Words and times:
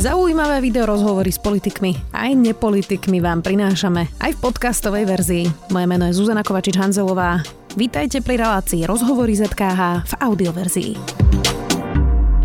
Zaujímavé 0.00 0.64
video 0.64 0.88
rozhovory 0.88 1.28
s 1.28 1.36
politikmi 1.36 1.92
aj 2.16 2.32
nepolitikmi 2.32 3.20
vám 3.20 3.44
prinášame 3.44 4.08
aj 4.24 4.32
v 4.32 4.38
podcastovej 4.40 5.04
verzii. 5.04 5.44
Moje 5.68 5.84
meno 5.84 6.08
je 6.08 6.16
Zuzana 6.16 6.40
Kovačič-Hanzelová. 6.40 7.44
Vítajte 7.76 8.24
pri 8.24 8.40
relácii 8.40 8.88
Rozhovory 8.88 9.36
ZKH 9.36 10.08
v 10.08 10.12
audioverzii. 10.24 10.92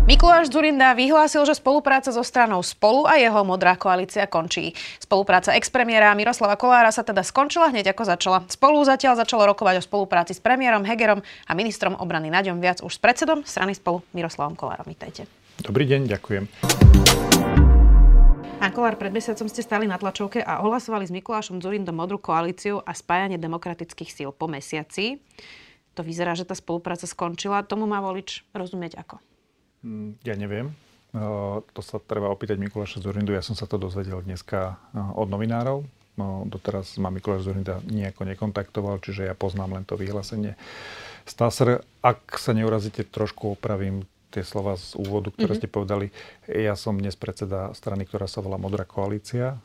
Mikuláš 0.04 0.52
Zurinda 0.52 0.92
vyhlásil, 0.92 1.48
že 1.48 1.56
spolupráca 1.56 2.12
so 2.12 2.20
stranou 2.20 2.60
Spolu 2.60 3.08
a 3.08 3.16
jeho 3.16 3.40
modrá 3.40 3.72
koalícia 3.80 4.28
končí. 4.28 4.76
Spolupráca 5.00 5.56
expremiéra 5.56 6.12
Miroslava 6.12 6.60
Kolára 6.60 6.92
sa 6.92 7.08
teda 7.08 7.24
skončila 7.24 7.72
hneď 7.72 7.96
ako 7.96 8.02
začala. 8.04 8.44
Spolu 8.52 8.84
zatiaľ 8.84 9.16
začalo 9.16 9.48
rokovať 9.56 9.80
o 9.80 9.86
spolupráci 9.88 10.36
s 10.36 10.44
premiérom 10.44 10.84
Hegerom 10.84 11.24
a 11.24 11.52
ministrom 11.56 11.96
obrany 11.96 12.28
Naďom 12.28 12.60
Viac 12.60 12.84
už 12.84 12.92
s 12.92 13.00
predsedom 13.00 13.48
strany 13.48 13.72
Spolu 13.72 14.04
Miroslavom 14.12 14.52
Kolárom. 14.52 14.84
Vítajte. 14.84 15.35
Dobrý 15.64 15.88
deň, 15.88 16.10
ďakujem. 16.12 16.44
Pán 18.60 18.72
Kolár, 18.74 18.98
pred 19.00 19.14
mesiacom 19.14 19.48
ste 19.48 19.62
stali 19.64 19.88
na 19.88 19.96
tlačovke 19.96 20.42
a 20.42 20.60
ohlasovali 20.60 21.06
s 21.06 21.14
Mikulášom 21.14 21.62
Zurindom 21.62 21.96
modrú 21.96 22.20
koalíciu 22.20 22.82
a 22.82 22.92
spájanie 22.92 23.40
demokratických 23.40 24.10
síl 24.10 24.30
po 24.34 24.50
mesiaci. 24.50 25.22
To 25.96 26.04
vyzerá, 26.04 26.36
že 26.36 26.44
tá 26.44 26.52
spolupráca 26.52 27.08
skončila. 27.08 27.64
Tomu 27.64 27.88
má 27.88 28.04
volič 28.04 28.44
rozumieť 28.52 29.00
ako? 29.00 29.16
Mm, 29.86 30.10
ja 30.26 30.34
neviem. 30.36 30.76
To 31.16 31.80
sa 31.80 31.96
treba 32.02 32.28
opýtať 32.28 32.60
Mikuláša 32.60 33.00
Zurindu. 33.00 33.32
Ja 33.32 33.40
som 33.40 33.56
sa 33.56 33.64
to 33.64 33.80
dozvedel 33.80 34.20
dneska 34.20 34.76
od 35.16 35.32
novinárov. 35.32 35.88
Doteraz 36.48 37.00
ma 37.00 37.08
Mikuláš 37.08 37.48
Zurinda 37.48 37.80
nejako 37.88 38.28
nekontaktoval, 38.28 39.00
čiže 39.00 39.24
ja 39.28 39.32
poznám 39.32 39.80
len 39.80 39.84
to 39.88 39.96
vyhlásenie. 39.96 40.56
Staser, 41.24 41.80
ak 42.04 42.36
sa 42.36 42.52
neurazíte, 42.52 43.08
trošku 43.08 43.56
opravím 43.56 44.04
tie 44.30 44.42
slova 44.42 44.76
z 44.76 44.98
úvodu, 44.98 45.32
ktoré 45.32 45.56
mm-hmm. 45.56 45.60
ste 45.62 45.68
povedali. 45.70 46.06
Ja 46.50 46.74
som 46.74 46.98
dnes 46.98 47.14
predseda 47.14 47.72
strany, 47.72 48.04
ktorá 48.04 48.26
sa 48.26 48.42
volá 48.42 48.58
Modrá 48.58 48.84
koalícia, 48.84 49.56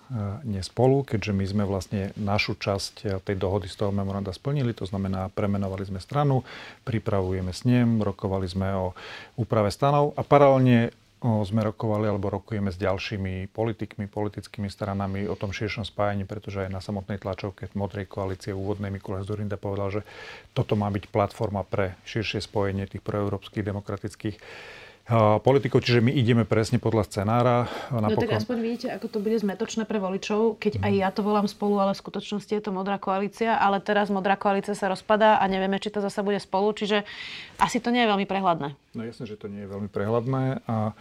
nie 0.46 0.62
spolu, 0.64 1.04
keďže 1.04 1.34
my 1.34 1.46
sme 1.46 1.64
vlastne 1.66 2.16
našu 2.16 2.56
časť 2.56 2.94
e, 3.04 3.06
tej 3.22 3.36
dohody 3.36 3.68
z 3.68 3.76
toho 3.78 3.92
memoranda 3.92 4.32
splnili, 4.32 4.72
to 4.72 4.86
znamená, 4.86 5.34
premenovali 5.34 5.84
sme 5.86 6.00
stranu, 6.00 6.46
pripravujeme 6.86 7.52
s 7.52 7.66
ním, 7.66 8.00
rokovali 8.06 8.48
sme 8.48 8.70
o 8.74 8.88
úprave 9.36 9.74
stanov 9.74 10.14
a 10.16 10.22
paralelne 10.22 10.94
sme 11.22 11.62
rokovali 11.62 12.10
alebo 12.10 12.34
rokujeme 12.34 12.74
s 12.74 12.82
ďalšími 12.82 13.54
politikmi, 13.54 14.10
politickými 14.10 14.74
stranami 14.74 15.30
o 15.30 15.38
tom 15.38 15.54
širšom 15.54 15.86
spájaní, 15.86 16.26
pretože 16.26 16.66
aj 16.66 16.74
na 16.74 16.82
samotnej 16.82 17.22
tlačovke 17.22 17.70
Modrej 17.78 18.10
koalície 18.10 18.58
úvodnej 18.58 18.90
Mikuláš 18.90 19.30
Zurinda 19.30 19.54
povedal, 19.54 19.94
že 19.94 20.02
toto 20.58 20.74
má 20.74 20.90
byť 20.90 21.14
platforma 21.14 21.62
pre 21.62 21.94
širšie 22.10 22.42
spojenie 22.42 22.90
tých 22.90 23.06
proeurópskych 23.06 23.62
demokratických 23.62 24.36
politikov, 25.44 25.84
čiže 25.84 26.00
my 26.00 26.16
ideme 26.16 26.48
presne 26.48 26.80
podľa 26.80 27.04
scenára. 27.12 27.68
Napokon... 27.92 28.16
No 28.16 28.24
tak 28.24 28.40
aspoň 28.40 28.58
vidíte, 28.64 28.88
ako 28.96 29.08
to 29.12 29.18
bude 29.20 29.36
zmetočné 29.36 29.84
pre 29.84 30.00
voličov, 30.00 30.56
keď 30.56 30.80
aj 30.80 30.94
ja 30.96 31.10
to 31.12 31.22
volám 31.22 31.52
spolu, 31.52 31.84
ale 31.84 31.92
v 31.92 32.00
skutočnosti 32.00 32.48
je 32.48 32.64
to 32.64 32.72
modrá 32.72 32.96
koalícia, 32.96 33.60
ale 33.60 33.84
teraz 33.84 34.08
modrá 34.08 34.40
koalícia 34.40 34.72
sa 34.72 34.88
rozpadá 34.88 35.38
a 35.38 35.46
nevieme, 35.52 35.78
či 35.84 35.92
to 35.92 36.00
zase 36.00 36.24
bude 36.24 36.40
spolu, 36.40 36.72
čiže 36.72 37.04
asi 37.60 37.84
to 37.84 37.92
nie 37.92 38.08
je 38.08 38.12
veľmi 38.16 38.24
prehľadné. 38.24 38.72
No 38.96 39.02
jasne, 39.04 39.28
že 39.28 39.36
to 39.36 39.52
nie 39.52 39.68
je 39.68 39.70
veľmi 39.70 39.92
prehľadné 39.92 40.64
a 40.66 40.96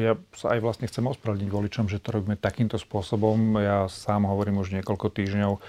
ja 0.00 0.16
sa 0.32 0.56
aj 0.56 0.60
vlastne 0.64 0.88
chcem 0.88 1.04
ospravedlniť 1.04 1.52
voličom, 1.52 1.84
že 1.92 2.00
to 2.00 2.16
robíme 2.16 2.40
takýmto 2.40 2.80
spôsobom. 2.80 3.60
Ja 3.60 3.84
sám 3.84 4.24
hovorím 4.24 4.64
už 4.64 4.72
niekoľko 4.80 5.12
týždňov, 5.12 5.60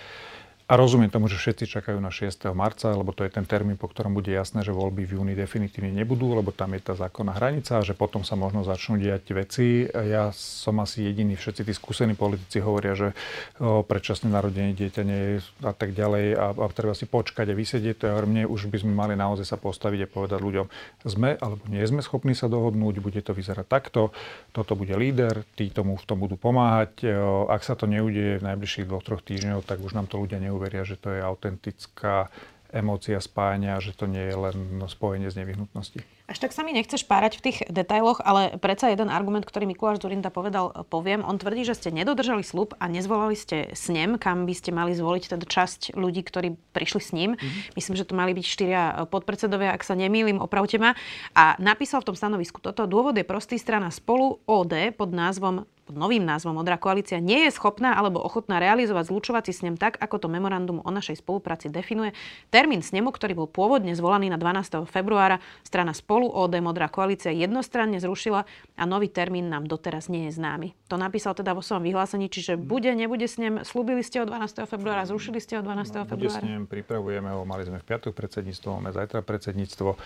a 0.69 0.77
rozumiem 0.77 1.09
tomu, 1.09 1.25
že 1.25 1.41
všetci 1.41 1.65
čakajú 1.65 1.97
na 1.97 2.13
6. 2.13 2.45
marca, 2.53 2.93
lebo 2.93 3.09
to 3.09 3.25
je 3.25 3.33
ten 3.33 3.41
termín, 3.41 3.73
po 3.73 3.89
ktorom 3.89 4.13
bude 4.13 4.29
jasné, 4.29 4.61
že 4.61 4.69
voľby 4.69 5.01
v 5.01 5.17
júni 5.17 5.33
definitívne 5.33 5.89
nebudú, 5.89 6.37
lebo 6.37 6.53
tam 6.53 6.77
je 6.77 6.81
tá 6.85 6.93
zákonná 6.93 7.33
hranica 7.41 7.81
a 7.81 7.85
že 7.85 7.97
potom 7.97 8.21
sa 8.21 8.37
možno 8.37 8.61
začnú 8.61 9.01
diať 9.01 9.33
veci. 9.33 9.89
Ja 9.89 10.29
som 10.29 10.77
asi 10.77 11.09
jediný, 11.09 11.33
všetci 11.33 11.65
tí 11.65 11.73
skúsení 11.73 12.13
politici 12.13 12.61
hovoria, 12.61 12.93
že 12.93 13.17
predčasné 13.57 14.29
narodenie 14.29 14.77
dieťa 14.77 15.01
nie 15.01 15.21
je 15.25 15.33
a 15.65 15.73
tak 15.73 15.97
ďalej 15.97 16.37
a, 16.37 16.53
a 16.53 16.65
treba 16.69 16.93
si 16.93 17.09
počkať 17.09 17.49
a 17.49 17.57
vysedieť. 17.57 18.05
To 18.05 18.05
ja 18.05 18.21
mne 18.21 18.45
už 18.45 18.69
by 18.69 18.85
sme 18.85 18.93
mali 18.93 19.17
naozaj 19.17 19.49
sa 19.49 19.57
postaviť 19.57 20.05
a 20.05 20.11
povedať 20.13 20.37
ľuďom, 20.37 20.69
sme 21.01 21.33
alebo 21.41 21.65
nie 21.65 21.81
sme 21.89 22.05
schopní 22.05 22.37
sa 22.37 22.45
dohodnúť, 22.45 23.01
bude 23.01 23.25
to 23.25 23.33
vyzerať 23.33 23.65
takto, 23.65 24.13
toto 24.53 24.77
bude 24.77 24.93
líder, 24.93 25.49
tí 25.57 25.73
tomu 25.73 25.97
v 25.97 26.05
tom 26.05 26.21
budú 26.21 26.37
pomáhať. 26.37 27.09
Ak 27.49 27.65
sa 27.65 27.73
to 27.73 27.89
neudeje 27.89 28.37
v 28.37 28.45
najbližších 28.53 28.85
dvoch, 28.85 29.01
troch 29.01 29.25
týždňoch, 29.25 29.65
tak 29.65 29.81
už 29.81 29.97
nám 29.97 30.05
to 30.05 30.21
ľudia 30.21 30.37
neuvedia 30.37 30.58
uveria, 30.59 30.83
že 30.83 30.99
to 30.99 31.15
je 31.15 31.23
autentická 31.23 32.27
emócia 32.69 33.17
spájania, 33.17 33.81
že 33.81 33.97
to 33.97 34.05
nie 34.05 34.29
je 34.29 34.35
len 34.37 34.57
spojenie 34.85 35.31
z 35.33 35.41
nevyhnutnosti. 35.41 36.05
Až 36.29 36.37
tak 36.37 36.53
sa 36.53 36.61
mi 36.61 36.69
nechce 36.69 36.93
špárať 37.01 37.41
v 37.41 37.43
tých 37.49 37.57
detailoch, 37.65 38.21
ale 38.21 38.61
predsa 38.61 38.93
jeden 38.93 39.09
argument, 39.09 39.41
ktorý 39.41 39.65
Mikuláš 39.65 40.05
Zurinda 40.05 40.29
povedal, 40.29 40.69
poviem. 40.85 41.25
On 41.25 41.41
tvrdí, 41.41 41.65
že 41.65 41.73
ste 41.73 41.89
nedodržali 41.89 42.45
slub 42.45 42.77
a 42.77 42.85
nezvolali 42.85 43.33
ste 43.33 43.73
snem, 43.73 44.21
kam 44.21 44.45
by 44.45 44.53
ste 44.53 44.69
mali 44.69 44.93
zvoliť 44.93 45.33
teda 45.33 45.45
časť 45.49 45.97
ľudí, 45.97 46.21
ktorí 46.21 46.53
prišli 46.69 47.01
s 47.01 47.09
ním. 47.17 47.33
Mm-hmm. 47.33 47.73
Myslím, 47.73 47.95
že 47.97 48.05
to 48.05 48.13
mali 48.13 48.37
byť 48.37 48.45
štyria 48.45 49.09
podpredsedovia, 49.09 49.73
ak 49.73 49.81
sa 49.81 49.97
nemýlim, 49.97 50.37
opravte 50.37 50.77
ma. 50.77 50.93
A 51.33 51.57
napísal 51.57 52.05
v 52.05 52.13
tom 52.13 52.17
stanovisku 52.21 52.61
toto. 52.61 52.85
Dôvod 52.85 53.17
je 53.17 53.25
prostý 53.25 53.57
strana 53.57 53.89
spolu 53.89 54.37
OD 54.45 54.93
pod 54.93 55.09
názvom 55.09 55.65
pod 55.89 55.97
novým 55.97 56.21
názvom 56.21 56.53
Modrá 56.53 56.77
koalícia 56.77 57.17
nie 57.17 57.49
je 57.49 57.57
schopná 57.57 57.97
alebo 57.97 58.21
ochotná 58.21 58.61
realizovať 58.61 59.09
zlučovací 59.09 59.49
snem 59.49 59.73
tak, 59.73 59.97
ako 59.97 60.21
to 60.21 60.27
memorandum 60.29 60.85
o 60.85 60.89
našej 60.93 61.17
spolupráci 61.25 61.73
definuje. 61.73 62.13
Termín 62.53 62.85
snemu, 62.85 63.09
ktorý 63.09 63.33
bol 63.33 63.49
pôvodne 63.49 63.97
zvolaný 63.97 64.29
na 64.29 64.37
12. 64.37 64.85
februára, 64.85 65.41
strana 65.65 65.97
spolu 65.97 66.29
OD 66.29 66.61
Modrá 66.61 66.93
koalícia 66.93 67.33
jednostranne 67.33 67.97
zrušila 67.97 68.45
a 68.77 68.83
nový 68.85 69.09
termín 69.09 69.49
nám 69.49 69.65
doteraz 69.65 70.13
nie 70.13 70.29
je 70.29 70.37
známy. 70.37 70.77
To 70.93 71.01
napísal 71.01 71.33
teda 71.33 71.57
vo 71.57 71.65
svojom 71.65 71.81
vyhlásení, 71.81 72.29
čiže 72.29 72.53
bude, 72.53 72.93
nebude 72.93 73.25
snem, 73.25 73.65
slúbili 73.65 74.05
ste 74.05 74.21
ho 74.21 74.29
12. 74.29 74.69
februára, 74.69 75.09
zrušili 75.09 75.41
ste 75.41 75.57
ho 75.57 75.65
12. 75.65 76.05
februára? 76.05 76.37
Bude 76.37 76.45
snem, 76.45 76.69
pripravujeme 76.69 77.33
ho, 77.33 77.49
mali 77.49 77.65
sme 77.65 77.81
v 77.81 77.85
piatok 77.89 78.13
predsedníctvo, 78.13 78.77
máme 78.77 78.93
zajtra 78.93 79.25
predsedníctvo. 79.25 79.89
E, 79.89 79.97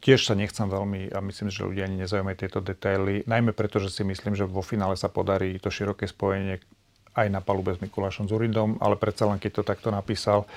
tiež 0.00 0.24
sa 0.24 0.32
nechcem 0.32 0.72
veľmi, 0.72 1.12
a 1.12 1.20
myslím, 1.20 1.52
že 1.52 1.68
ľudia 1.68 1.84
ani 1.84 2.00
nezaujímajú 2.00 2.36
tieto 2.40 2.64
detaily, 2.64 3.28
najmä 3.28 3.52
preto, 3.52 3.76
že 3.76 3.92
si 3.92 4.08
myslím, 4.08 4.32
že 4.32 4.48
vo 4.48 4.64
finále 4.64 4.96
sa 5.02 5.10
podarí 5.10 5.58
to 5.58 5.66
široké 5.66 6.06
spojenie 6.06 6.62
aj 7.18 7.26
na 7.28 7.42
palube 7.42 7.74
s 7.74 7.82
Mikulášom 7.82 8.30
Zurindom, 8.30 8.78
ale 8.78 8.94
predsa 8.96 9.26
len 9.26 9.42
keď 9.42 9.60
to 9.60 9.62
takto 9.66 9.88
napísal, 9.90 10.48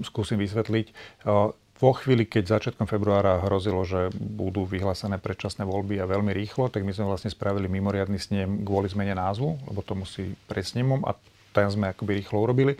skúsim 0.00 0.40
vysvetliť. 0.40 0.86
Uh, 1.28 1.52
vo 1.80 1.96
chvíli, 1.96 2.28
keď 2.28 2.60
začiatkom 2.60 2.84
februára 2.84 3.40
hrozilo, 3.40 3.80
že 3.88 4.12
budú 4.12 4.68
vyhlásené 4.68 5.16
predčasné 5.16 5.64
voľby 5.64 5.96
a 5.96 6.04
veľmi 6.04 6.28
rýchlo, 6.36 6.68
tak 6.68 6.84
my 6.84 6.92
sme 6.92 7.08
vlastne 7.08 7.32
spravili 7.32 7.72
mimoriadný 7.72 8.20
snem 8.20 8.60
kvôli 8.68 8.92
zmene 8.92 9.16
názvu, 9.16 9.56
lebo 9.64 9.80
to 9.80 9.96
musí 9.96 10.36
prejsť 10.44 10.76
snemom 10.76 11.00
a 11.08 11.16
ten 11.50 11.68
sme 11.70 11.92
akoby 11.92 12.22
rýchlo 12.22 12.42
urobili. 12.42 12.74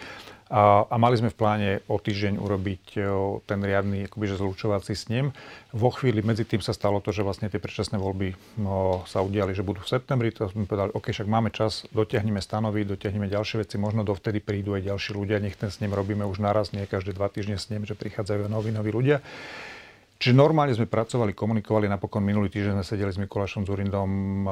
A, 0.50 0.82
a 0.90 0.98
mali 0.98 1.14
sme 1.14 1.30
v 1.30 1.38
pláne 1.38 1.70
o 1.86 1.94
týždeň 1.94 2.42
urobiť 2.42 2.84
o, 3.06 3.38
ten 3.46 3.62
riadny 3.62 4.10
akoby, 4.10 4.34
že 4.34 4.42
zlučovací 4.42 4.98
snem. 4.98 5.30
Vo 5.70 5.94
chvíli 5.94 6.26
medzi 6.26 6.42
tým 6.42 6.58
sa 6.58 6.74
stalo 6.74 6.98
to, 6.98 7.14
že 7.14 7.22
vlastne 7.22 7.46
tie 7.46 7.62
predčasné 7.62 7.94
voľby 7.94 8.34
no, 8.58 9.06
sa 9.06 9.22
udiali, 9.22 9.54
že 9.54 9.62
budú 9.62 9.78
v 9.86 9.94
septembri. 9.94 10.34
To 10.34 10.50
sme 10.50 10.66
povedali, 10.66 10.90
OK, 10.90 11.14
však 11.14 11.30
máme 11.30 11.54
čas, 11.54 11.86
dotiahneme 11.94 12.42
stanovy, 12.42 12.82
dotiahneme 12.82 13.30
ďalšie 13.30 13.62
veci, 13.62 13.78
možno 13.78 14.02
dovtedy 14.02 14.42
prídu 14.42 14.74
aj 14.74 14.90
ďalší 14.90 15.10
ľudia, 15.14 15.38
nech 15.38 15.54
ten 15.54 15.70
snem 15.70 15.94
robíme 15.94 16.26
už 16.26 16.42
naraz, 16.42 16.74
nie 16.74 16.82
každé 16.82 17.14
dva 17.14 17.30
týždne 17.30 17.54
snem, 17.54 17.86
že 17.86 17.94
prichádzajú 17.94 18.50
noví, 18.50 18.74
noví 18.74 18.90
ľudia. 18.90 19.22
Čiže 20.20 20.36
normálne 20.36 20.76
sme 20.76 20.84
pracovali, 20.84 21.32
komunikovali, 21.32 21.88
napokon 21.88 22.20
minulý 22.20 22.52
týždeň 22.52 22.76
sme 22.76 22.84
sedeli 22.84 23.08
s 23.08 23.16
Mikulášom 23.16 23.64
Zurindom 23.64 24.10
eh, 24.12 24.50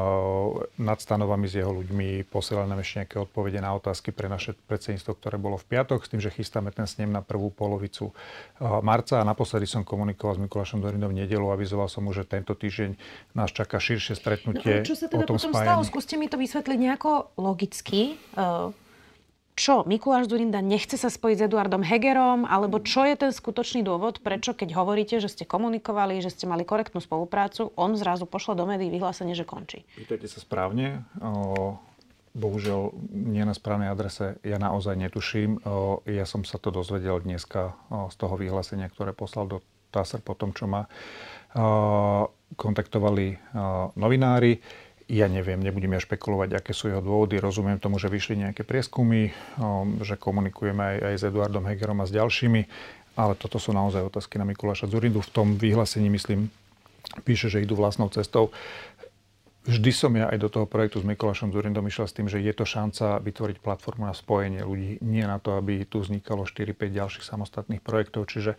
nad 0.80 0.96
stanovami 0.96 1.44
s 1.44 1.60
jeho 1.60 1.76
ľuďmi, 1.76 2.24
posielali 2.32 2.72
nám 2.72 2.80
ešte 2.80 3.04
nejaké 3.04 3.16
odpovede 3.20 3.60
na 3.60 3.76
otázky 3.76 4.08
pre 4.08 4.32
naše 4.32 4.56
predsedníctvo, 4.64 5.12
ktoré 5.20 5.36
bolo 5.36 5.60
v 5.60 5.68
piatok, 5.68 6.00
s 6.00 6.08
tým, 6.08 6.24
že 6.24 6.32
chystáme 6.32 6.72
ten 6.72 6.88
snem 6.88 7.12
na 7.12 7.20
prvú 7.20 7.52
polovicu 7.52 8.08
eh, 8.08 8.80
marca 8.80 9.20
a 9.20 9.28
naposledy 9.28 9.68
som 9.68 9.84
komunikoval 9.84 10.40
s 10.40 10.42
Mikulášom 10.48 10.80
Zurindom 10.80 11.12
v 11.12 11.28
nedelu, 11.28 11.44
avizoval 11.52 11.92
som 11.92 12.00
mu, 12.00 12.16
že 12.16 12.24
tento 12.24 12.56
týždeň 12.56 12.96
nás 13.36 13.52
čaká 13.52 13.76
širšie 13.76 14.16
stretnutie 14.16 14.80
no, 14.80 14.88
čo 14.88 14.96
sa 14.96 15.04
teda 15.04 15.20
o 15.20 15.28
tom 15.28 15.36
potom 15.36 15.52
spájaní. 15.52 15.68
stalo? 15.68 15.80
Skúste 15.84 16.16
mi 16.16 16.32
to 16.32 16.40
vysvetliť 16.40 16.78
nejako 16.80 17.36
logicky. 17.36 18.16
Uh 18.32 18.72
čo, 19.58 19.82
Mikuláš 19.82 20.30
Zurinda 20.30 20.62
nechce 20.62 20.94
sa 20.94 21.10
spojiť 21.10 21.36
s 21.42 21.44
Eduardom 21.50 21.82
Hegerom, 21.82 22.46
alebo 22.46 22.78
čo 22.78 23.02
je 23.02 23.18
ten 23.18 23.34
skutočný 23.34 23.82
dôvod, 23.82 24.22
prečo 24.22 24.54
keď 24.54 24.78
hovoríte, 24.78 25.18
že 25.18 25.26
ste 25.26 25.42
komunikovali, 25.42 26.22
že 26.22 26.30
ste 26.30 26.46
mali 26.46 26.62
korektnú 26.62 27.02
spoluprácu, 27.02 27.74
on 27.74 27.98
zrazu 27.98 28.30
pošle 28.30 28.54
do 28.54 28.62
médií 28.70 28.86
vyhlásenie, 28.94 29.34
že 29.34 29.42
končí? 29.42 29.82
Pýtajte 29.98 30.30
sa 30.30 30.38
správne. 30.38 31.02
Bohužiaľ 32.38 32.94
nie 33.10 33.42
na 33.42 33.50
správnej 33.50 33.90
adrese. 33.90 34.38
Ja 34.46 34.62
naozaj 34.62 34.94
netuším. 34.94 35.58
Ja 36.06 36.22
som 36.22 36.46
sa 36.46 36.62
to 36.62 36.70
dozvedel 36.70 37.18
dneska 37.18 37.74
z 37.90 38.14
toho 38.14 38.38
vyhlásenia, 38.38 38.86
ktoré 38.86 39.10
poslal 39.10 39.50
do 39.50 39.58
TASR 39.90 40.22
po 40.22 40.38
tom, 40.38 40.54
čo 40.54 40.70
ma 40.70 40.86
kontaktovali 42.54 43.42
novinári. 43.98 44.62
Ja 45.08 45.24
neviem, 45.24 45.56
nebudem 45.56 45.96
ja 45.96 46.04
špekulovať, 46.04 46.60
aké 46.60 46.76
sú 46.76 46.92
jeho 46.92 47.00
dôvody. 47.00 47.40
Rozumiem 47.40 47.80
tomu, 47.80 47.96
že 47.96 48.12
vyšli 48.12 48.44
nejaké 48.44 48.60
prieskumy, 48.60 49.32
že 50.04 50.20
komunikujeme 50.20 50.84
aj, 50.84 50.96
aj 51.00 51.14
s 51.16 51.22
Eduardom 51.32 51.64
Hegerom 51.64 52.04
a 52.04 52.08
s 52.08 52.12
ďalšími, 52.12 52.60
ale 53.16 53.32
toto 53.40 53.56
sú 53.56 53.72
naozaj 53.72 54.04
otázky 54.04 54.36
na 54.36 54.44
Mikuláša 54.44 54.84
Zurindu. 54.84 55.24
V 55.24 55.32
tom 55.32 55.56
vyhlásení, 55.56 56.12
myslím, 56.12 56.52
píše, 57.24 57.48
že 57.48 57.64
idú 57.64 57.72
vlastnou 57.80 58.12
cestou. 58.12 58.52
Vždy 59.68 59.90
som 59.92 60.08
ja 60.16 60.32
aj 60.32 60.40
do 60.40 60.48
toho 60.48 60.64
projektu 60.64 60.98
s 60.98 61.04
Mikulášom 61.04 61.52
Zurindom 61.52 61.84
išiel 61.84 62.08
s 62.08 62.16
tým, 62.16 62.24
že 62.24 62.40
je 62.40 62.52
to 62.56 62.64
šanca 62.64 63.20
vytvoriť 63.20 63.60
platformu 63.60 64.08
na 64.08 64.16
spojenie 64.16 64.64
ľudí, 64.64 64.96
nie 65.04 65.20
na 65.28 65.36
to, 65.36 65.60
aby 65.60 65.84
tu 65.84 66.00
vznikalo 66.00 66.48
4-5 66.48 66.88
ďalších 66.88 67.24
samostatných 67.28 67.84
projektov. 67.84 68.24
Čiže 68.32 68.56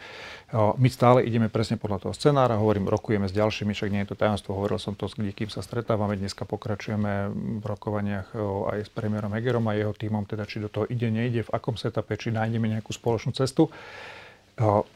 my 0.53 0.87
stále 0.93 1.25
ideme 1.25 1.49
presne 1.49 1.81
podľa 1.81 2.05
toho 2.05 2.13
scenára, 2.13 2.61
hovorím, 2.61 2.85
rokujeme 2.85 3.25
s 3.25 3.33
ďalšími, 3.33 3.73
však 3.73 3.89
nie 3.89 4.05
je 4.05 4.13
to 4.13 4.21
tajomstvo, 4.21 4.53
hovoril 4.53 4.77
som 4.77 4.93
to 4.93 5.09
s 5.09 5.17
kým 5.17 5.49
sa 5.49 5.65
stretávame, 5.65 6.13
dneska 6.13 6.45
pokračujeme 6.45 7.33
v 7.59 7.65
rokovaniach 7.65 8.37
aj 8.69 8.85
s 8.85 8.89
premiérom 8.93 9.33
Hegerom 9.33 9.65
a 9.65 9.73
jeho 9.73 9.97
týmom, 9.97 10.29
teda 10.29 10.45
či 10.45 10.61
do 10.61 10.69
toho 10.69 10.85
ide, 10.85 11.09
nejde, 11.09 11.49
v 11.49 11.53
akom 11.57 11.73
setape, 11.73 12.13
či 12.21 12.29
nájdeme 12.29 12.69
nejakú 12.69 12.93
spoločnú 12.93 13.33
cestu. 13.33 13.73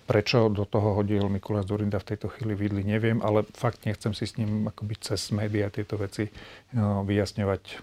Prečo 0.04 0.52
do 0.52 0.68
toho 0.68 1.00
hodil 1.00 1.24
Mikuláš 1.32 1.72
Zurinda 1.72 1.96
v 1.96 2.08
tejto 2.12 2.28
chvíli 2.28 2.52
vidli, 2.52 2.82
neviem, 2.84 3.24
ale 3.24 3.48
fakt 3.56 3.88
nechcem 3.88 4.12
si 4.12 4.28
s 4.28 4.36
ním 4.36 4.68
akoby 4.68 5.00
cez 5.00 5.32
médiá 5.32 5.72
tieto 5.72 5.96
veci 5.96 6.28
no, 6.76 7.08
vyjasňovať. 7.08 7.80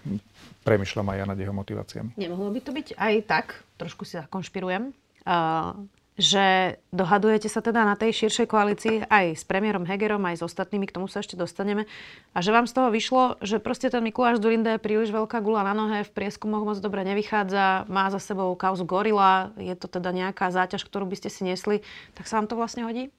Premýšľam 0.61 1.09
aj 1.09 1.17
ja 1.17 1.25
nad 1.25 1.37
jeho 1.41 1.53
motiváciami. 1.57 2.13
Nemohlo 2.21 2.53
by 2.53 2.61
to 2.61 2.71
byť 2.71 2.87
aj 3.01 3.13
tak, 3.25 3.47
trošku 3.81 4.05
si 4.05 4.13
zakonšpirujem, 4.13 4.93
že 6.21 6.77
dohadujete 6.93 7.49
sa 7.49 7.65
teda 7.65 7.81
na 7.81 7.97
tej 7.97 8.13
širšej 8.13 8.45
koalícii 8.45 8.95
aj 9.09 9.41
s 9.41 9.43
premiérom 9.43 9.89
Hegerom, 9.89 10.21
aj 10.29 10.37
s 10.37 10.45
ostatnými, 10.45 10.85
k 10.85 10.93
tomu 10.93 11.09
sa 11.09 11.25
ešte 11.25 11.33
dostaneme, 11.33 11.89
a 12.37 12.45
že 12.45 12.53
vám 12.53 12.69
z 12.69 12.77
toho 12.77 12.93
vyšlo, 12.93 13.41
že 13.41 13.57
proste 13.57 13.89
ten 13.89 14.05
Mikuláš 14.05 14.37
Durinda 14.37 14.77
je 14.77 14.85
príliš 14.85 15.09
veľká 15.09 15.41
gula 15.41 15.65
na 15.65 15.73
nohe, 15.73 16.05
v 16.05 16.13
prieskumoch 16.13 16.61
moc 16.61 16.77
dobre 16.77 17.01
nevychádza, 17.09 17.89
má 17.89 18.13
za 18.13 18.21
sebou 18.21 18.53
kauzu 18.53 18.85
Gorila, 18.85 19.49
je 19.57 19.73
to 19.73 19.89
teda 19.89 20.13
nejaká 20.13 20.53
záťaž, 20.53 20.85
ktorú 20.85 21.09
by 21.09 21.17
ste 21.17 21.33
si 21.33 21.41
nesli, 21.41 21.81
tak 22.13 22.29
sa 22.29 22.37
vám 22.37 22.45
to 22.45 22.53
vlastne 22.53 22.85
hodí? 22.85 23.09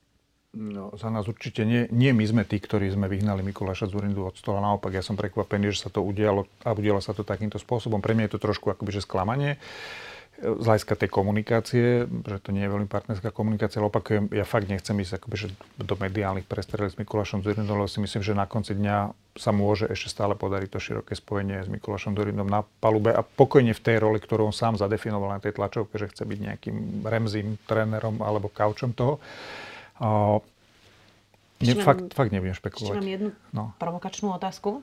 No, 0.53 0.93
za 0.93 1.09
nás 1.09 1.25
určite 1.25 1.65
nie. 1.65 1.89
Nie 1.89 2.13
my 2.13 2.21
sme 2.29 2.43
tí, 2.45 2.61
ktorí 2.61 2.85
sme 2.93 3.09
vyhnali 3.09 3.41
Mikuláša 3.41 3.89
Zurindu 3.89 4.29
od 4.29 4.37
stola. 4.37 4.61
Naopak, 4.61 4.93
ja 4.93 5.01
som 5.01 5.17
prekvapený, 5.17 5.73
že 5.73 5.81
sa 5.81 5.89
to 5.89 6.05
udialo 6.05 6.45
a 6.61 6.77
udialo 6.77 7.01
sa 7.01 7.17
to 7.17 7.25
takýmto 7.25 7.57
spôsobom. 7.57 8.05
Pre 8.05 8.13
mňa 8.13 8.29
je 8.29 8.33
to 8.37 8.43
trošku 8.53 8.69
akoby, 8.69 8.93
že 8.93 9.01
sklamanie 9.01 9.57
z 10.41 10.65
hľadiska 10.65 10.97
tej 10.97 11.09
komunikácie, 11.13 12.09
že 12.09 12.37
to 12.41 12.49
nie 12.49 12.65
je 12.65 12.73
veľmi 12.73 12.89
partnerská 12.89 13.29
komunikácia, 13.29 13.77
ale 13.77 13.93
opakujem, 13.93 14.33
ja 14.33 14.43
fakt 14.43 14.65
nechcem 14.65 14.97
ísť 14.97 15.21
akoby, 15.21 15.35
že 15.37 15.47
do 15.77 15.93
mediálnych 15.93 16.49
prestrelí 16.49 16.89
s 16.89 16.97
Mikulášom 16.97 17.45
Zurindom, 17.45 17.77
lebo 17.77 17.87
si 17.87 18.01
myslím, 18.01 18.25
že 18.25 18.33
na 18.33 18.49
konci 18.49 18.73
dňa 18.73 19.13
sa 19.37 19.51
môže 19.53 19.85
ešte 19.87 20.09
stále 20.09 20.33
podariť 20.33 20.69
to 20.73 20.81
široké 20.81 21.13
spojenie 21.13 21.61
s 21.61 21.69
Mikulášom 21.69 22.17
Zurindom 22.17 22.49
na 22.49 22.65
palube 22.81 23.13
a 23.13 23.21
pokojne 23.21 23.77
v 23.77 23.83
tej 23.85 24.01
roli, 24.01 24.17
ktorú 24.17 24.49
on 24.49 24.55
sám 24.55 24.75
zadefinoval 24.75 25.37
na 25.37 25.39
tej 25.39 25.53
tlačovke, 25.53 26.01
že 26.01 26.09
chce 26.09 26.25
byť 26.25 26.39
nejakým 26.41 26.77
remzím, 27.05 27.61
trénerom 27.69 28.19
alebo 28.25 28.49
kaučom 28.49 28.91
toho. 28.97 29.21
Uh, 30.01 30.41
ne, 31.61 31.77
fakt, 31.77 32.09
fakt 32.11 32.33
nebudem 32.33 32.57
špekulovať. 32.57 32.97
Ešte 32.97 33.01
mám 33.05 33.13
jednu 33.13 33.29
no. 33.53 33.71
provokačnú 33.77 34.33
otázku. 34.33 34.81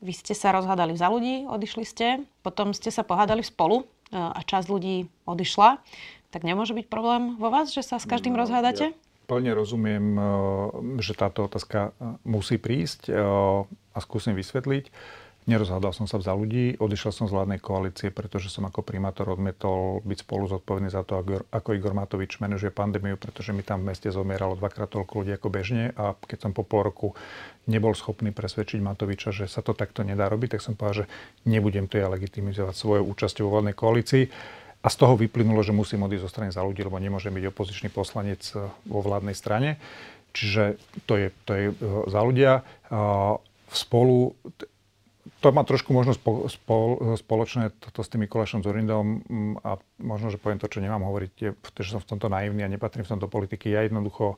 Vy 0.00 0.16
ste 0.16 0.32
sa 0.32 0.56
rozhádali 0.56 0.96
za 0.96 1.12
ľudí, 1.12 1.44
odišli 1.44 1.84
ste, 1.84 2.24
potom 2.40 2.72
ste 2.72 2.88
sa 2.88 3.04
pohádali 3.04 3.44
spolu 3.44 3.84
a 4.10 4.40
časť 4.42 4.66
ľudí 4.66 5.10
odišla, 5.26 5.78
tak 6.30 6.42
nemôže 6.46 6.74
byť 6.74 6.86
problém 6.86 7.38
vo 7.38 7.50
vás, 7.50 7.74
že 7.74 7.82
sa 7.82 7.98
s 7.98 8.06
každým 8.06 8.34
no, 8.34 8.42
rozhádate? 8.46 8.94
Ja 8.94 9.08
plne 9.30 9.54
rozumiem, 9.54 10.18
e, 10.18 10.22
že 10.98 11.14
táto 11.14 11.46
otázka 11.46 11.94
e, 11.94 12.18
musí 12.26 12.58
prísť 12.58 13.06
e, 13.06 13.14
a 13.94 13.98
skúsim 14.02 14.34
vysvetliť. 14.34 14.90
Nerozhádal 15.48 15.96
som 15.96 16.04
sa 16.04 16.20
za 16.20 16.36
ľudí, 16.36 16.76
odišiel 16.76 17.10
som 17.16 17.24
z 17.24 17.32
vládnej 17.32 17.64
koalície, 17.64 18.12
pretože 18.12 18.52
som 18.52 18.68
ako 18.68 18.84
primátor 18.84 19.24
odmietol 19.32 20.04
byť 20.04 20.18
spolu 20.22 20.44
zodpovedný 20.46 20.92
za 20.92 21.00
to, 21.00 21.16
ako 21.48 21.74
Igor 21.74 21.96
Matovič 21.96 22.38
manažuje 22.44 22.68
pandémiu, 22.68 23.16
pretože 23.16 23.56
mi 23.56 23.64
tam 23.64 23.82
v 23.82 23.90
meste 23.90 24.12
zomieralo 24.12 24.60
dvakrát 24.60 24.92
toľko 24.92 25.24
ľudí 25.24 25.32
ako 25.40 25.48
bežne 25.48 25.96
a 25.96 26.12
keď 26.12 26.38
som 26.44 26.50
po 26.52 26.62
pol 26.62 26.92
roku 26.92 27.16
nebol 27.68 27.92
schopný 27.92 28.32
presvedčiť 28.32 28.80
Matoviča, 28.80 29.34
že 29.34 29.44
sa 29.50 29.60
to 29.60 29.76
takto 29.76 30.00
nedá 30.06 30.30
robiť, 30.30 30.56
tak 30.56 30.64
som 30.64 30.78
povedal, 30.78 31.04
že 31.04 31.06
nebudem 31.44 31.90
to 31.90 32.00
ja 32.00 32.08
legitimizovať 32.08 32.74
svojou 32.76 33.04
účasťou 33.12 33.44
vo 33.48 33.52
vládnej 33.58 33.76
koalícii. 33.76 34.24
A 34.80 34.88
z 34.88 34.96
toho 34.96 35.12
vyplynulo, 35.12 35.60
že 35.60 35.76
musím 35.76 36.08
odísť 36.08 36.24
zo 36.24 36.32
strany 36.32 36.48
za 36.48 36.64
ľudí, 36.64 36.80
lebo 36.80 36.96
nemôžem 36.96 37.36
byť 37.36 37.52
opozičný 37.52 37.88
poslanec 37.92 38.40
vo 38.88 39.00
vládnej 39.04 39.36
strane. 39.36 39.76
Čiže 40.32 40.80
to 41.04 41.20
je, 41.20 41.28
to 41.44 41.52
je 41.52 41.64
za 42.08 42.20
ľudia. 42.24 42.64
Spolu 43.68 44.32
to 45.40 45.48
má 45.56 45.64
trošku 45.64 45.96
možno 45.96 46.12
spo, 46.12 46.48
spol, 46.52 47.16
spoločné 47.16 47.72
toto 47.80 48.04
s 48.04 48.12
tým 48.12 48.28
Mikulášom 48.28 48.60
Zorindom 48.60 49.24
mm, 49.24 49.54
a 49.64 49.80
možno, 50.00 50.28
že 50.28 50.36
poviem 50.36 50.60
to, 50.60 50.68
čo 50.68 50.84
nemám 50.84 51.00
hovoriť, 51.00 51.32
je, 51.40 51.50
že 51.80 51.96
som 51.96 52.00
v 52.04 52.10
tomto 52.16 52.28
naivný 52.28 52.60
a 52.60 52.72
nepatrím 52.72 53.08
v 53.08 53.12
tomto 53.16 53.28
politiky. 53.28 53.72
Ja 53.72 53.80
jednoducho 53.84 54.36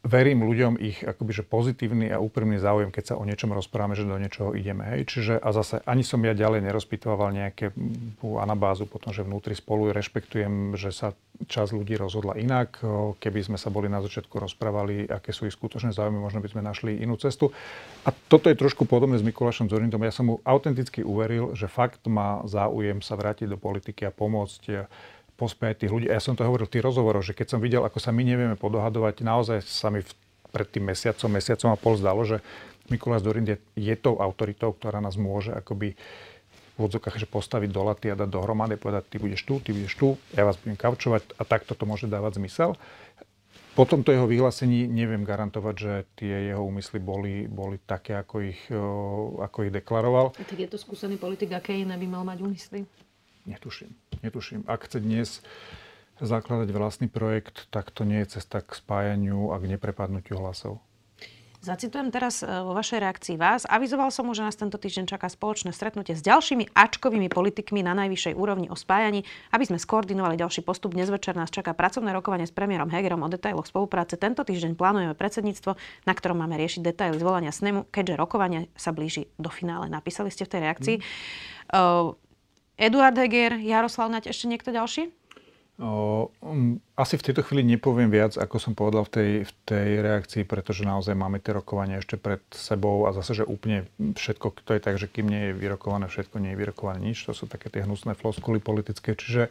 verím 0.00 0.48
ľuďom 0.48 0.80
ich 0.80 1.04
akoby, 1.04 1.32
že 1.36 1.44
pozitívny 1.44 2.08
a 2.08 2.18
úprimný 2.18 2.56
záujem, 2.56 2.88
keď 2.88 3.04
sa 3.12 3.18
o 3.20 3.28
niečom 3.28 3.52
rozprávame, 3.52 3.92
že 3.92 4.08
do 4.08 4.16
niečoho 4.16 4.56
ideme. 4.56 4.88
Hej. 4.96 5.00
Čiže 5.12 5.34
a 5.36 5.48
zase 5.52 5.84
ani 5.84 6.00
som 6.00 6.24
ja 6.24 6.32
ďalej 6.32 6.64
nerozpitoval 6.64 7.28
nejaké 7.36 7.76
anabázu 8.24 8.88
potom, 8.88 9.12
že 9.12 9.20
vnútri 9.20 9.52
spolu 9.52 9.92
rešpektujem, 9.92 10.74
že 10.80 10.88
sa 10.88 11.12
čas 11.48 11.72
ľudí 11.72 11.96
rozhodla 12.00 12.36
inak. 12.36 12.80
Keby 13.20 13.52
sme 13.52 13.58
sa 13.60 13.68
boli 13.68 13.88
na 13.92 14.00
začiatku 14.00 14.40
rozprávali, 14.40 15.08
aké 15.08 15.36
sú 15.36 15.48
ich 15.48 15.56
skutočné 15.56 15.92
záujmy, 15.92 16.16
možno 16.16 16.40
by 16.40 16.48
sme 16.48 16.60
našli 16.64 17.00
inú 17.00 17.20
cestu. 17.20 17.52
A 18.04 18.12
toto 18.12 18.48
je 18.48 18.56
trošku 18.56 18.88
podobné 18.88 19.20
s 19.20 19.24
Mikulášom 19.24 19.68
Zorindom. 19.68 20.00
Ja 20.04 20.12
som 20.12 20.32
mu 20.32 20.34
autenticky 20.44 21.04
uveril, 21.04 21.52
že 21.52 21.68
fakt 21.68 22.04
má 22.08 22.40
záujem 22.48 23.04
sa 23.04 23.16
vrátiť 23.16 23.52
do 23.52 23.60
politiky 23.60 24.08
a 24.08 24.12
pomôcť 24.12 24.88
pospieť 25.40 25.88
tých 25.88 25.92
ľudí. 25.96 26.06
A 26.12 26.20
ja 26.20 26.22
som 26.22 26.36
to 26.36 26.44
hovoril 26.44 26.68
v 26.68 26.76
tých 26.76 26.84
rozhovoroch, 26.84 27.24
že 27.24 27.32
keď 27.32 27.56
som 27.56 27.64
videl, 27.64 27.80
ako 27.80 27.96
sa 27.96 28.12
my 28.12 28.20
nevieme 28.20 28.60
podohadovať, 28.60 29.24
naozaj 29.24 29.64
sa 29.64 29.88
mi 29.88 30.04
pred 30.52 30.68
tým 30.68 30.84
mesiacom, 30.92 31.32
mesiacom 31.32 31.72
a 31.72 31.80
pol 31.80 31.96
zdalo, 31.96 32.20
že 32.28 32.44
Mikuláš 32.92 33.24
Dorind 33.24 33.48
je, 33.48 33.56
je 33.78 33.94
tou 33.96 34.20
autoritou, 34.20 34.74
ktorá 34.74 35.00
nás 35.00 35.16
môže 35.16 35.54
akoby 35.54 35.96
v 36.74 36.80
odzokách, 36.80 37.22
že 37.22 37.28
postaviť 37.30 37.70
do 37.70 37.86
laty 37.86 38.10
a 38.12 38.18
dať 38.18 38.28
dohromady, 38.28 38.76
povedať, 38.76 39.14
ty 39.14 39.16
budeš 39.22 39.46
tu, 39.46 39.62
ty 39.62 39.70
budeš 39.70 39.94
tu, 39.94 40.08
ja 40.34 40.42
vás 40.42 40.58
budem 40.58 40.76
kaučovať 40.76 41.38
a 41.38 41.42
takto 41.46 41.72
to 41.78 41.84
môže 41.86 42.10
dávať 42.10 42.42
zmysel. 42.42 42.74
Po 43.78 43.86
tomto 43.86 44.10
jeho 44.10 44.26
vyhlásení 44.26 44.90
neviem 44.90 45.22
garantovať, 45.22 45.74
že 45.78 45.92
tie 46.18 46.50
jeho 46.50 46.66
úmysly 46.66 46.98
boli, 46.98 47.46
boli 47.46 47.78
také, 47.78 48.18
ako 48.18 48.42
ich, 48.42 48.58
ako 49.38 49.70
ich 49.70 49.72
deklaroval. 49.72 50.34
A 50.34 50.42
tak 50.42 50.58
je 50.58 50.66
to 50.66 50.74
skúsený 50.74 51.14
politik, 51.14 51.54
aké 51.54 51.78
iné 51.78 51.94
by 51.94 52.06
mal 52.10 52.26
mať 52.26 52.42
úmysly? 52.42 52.82
Netuším. 53.46 53.96
Netuším. 54.22 54.64
Ak 54.68 54.84
chce 54.84 55.00
dnes 55.00 55.28
zakladať 56.20 56.68
vlastný 56.76 57.08
projekt, 57.08 57.68
tak 57.72 57.88
to 57.90 58.04
nie 58.04 58.20
je 58.24 58.40
cesta 58.40 58.60
k 58.60 58.76
spájaniu 58.76 59.52
a 59.52 59.56
k 59.56 59.76
neprepadnutiu 59.76 60.36
hlasov. 60.36 60.84
Zacitujem 61.60 62.08
teraz 62.08 62.40
e, 62.40 62.48
vo 62.48 62.72
vašej 62.72 63.04
reakcii 63.04 63.36
vás. 63.36 63.68
Avizoval 63.68 64.08
som 64.08 64.24
mu, 64.24 64.32
že 64.32 64.40
nás 64.40 64.56
tento 64.56 64.80
týždeň 64.80 65.04
čaká 65.04 65.28
spoločné 65.28 65.76
stretnutie 65.76 66.16
s 66.16 66.24
ďalšími 66.24 66.72
ačkovými 66.72 67.28
politikmi 67.28 67.84
na 67.84 67.92
najvyššej 67.92 68.32
úrovni 68.32 68.72
o 68.72 68.76
spájaní, 68.76 69.28
aby 69.52 69.68
sme 69.68 69.76
skoordinovali 69.76 70.40
ďalší 70.40 70.64
postup. 70.64 70.96
Dnes 70.96 71.12
večer 71.12 71.36
nás 71.36 71.52
čaká 71.52 71.76
pracovné 71.76 72.16
rokovanie 72.16 72.48
s 72.48 72.56
premiérom 72.56 72.88
Hegerom 72.88 73.20
o 73.20 73.28
detailoch 73.28 73.68
spolupráce. 73.68 74.16
Tento 74.16 74.40
týždeň 74.40 74.72
plánujeme 74.72 75.12
predsedníctvo, 75.12 75.76
na 76.08 76.12
ktorom 76.16 76.40
máme 76.40 76.56
riešiť 76.56 76.80
detaily 76.80 77.20
zvolania 77.20 77.52
snemu, 77.52 77.92
keďže 77.92 78.16
rokovanie 78.16 78.72
sa 78.72 78.96
blíži 78.96 79.28
do 79.36 79.52
finále. 79.52 79.92
Napísali 79.92 80.32
ste 80.32 80.48
v 80.48 80.52
tej 80.56 80.60
reakcii. 80.64 80.96
Mm. 80.96 82.29
Eduard 82.80 83.12
Heger, 83.12 83.60
Jaroslav 83.60 84.08
Nať, 84.08 84.32
ešte 84.32 84.48
niekto 84.48 84.72
ďalší? 84.72 85.12
O, 85.80 86.28
asi 86.96 87.16
v 87.16 87.24
tejto 87.24 87.40
chvíli 87.40 87.64
nepoviem 87.64 88.12
viac, 88.12 88.36
ako 88.36 88.56
som 88.60 88.72
povedal 88.76 89.04
v 89.08 89.12
tej, 89.12 89.30
v 89.48 89.52
tej 89.64 89.88
reakcii, 90.04 90.42
pretože 90.44 90.84
naozaj 90.84 91.16
máme 91.16 91.40
tie 91.40 91.56
rokovania 91.56 92.00
ešte 92.00 92.20
pred 92.20 92.40
sebou 92.52 93.08
a 93.08 93.16
zase, 93.16 93.40
že 93.40 93.48
úplne 93.48 93.88
všetko, 93.96 94.60
to 94.64 94.76
je 94.76 94.80
tak, 94.80 95.00
že 95.00 95.08
kým 95.08 95.28
nie 95.28 95.52
je 95.52 95.56
vyrokované 95.56 96.08
všetko, 96.08 96.36
nie 96.36 96.52
je 96.52 96.60
vyrokované 96.60 97.00
nič. 97.00 97.24
To 97.28 97.32
sú 97.32 97.48
také 97.48 97.72
tie 97.72 97.84
hnusné 97.84 98.12
floskuly 98.12 98.60
politické. 98.60 99.16
Čiže 99.16 99.48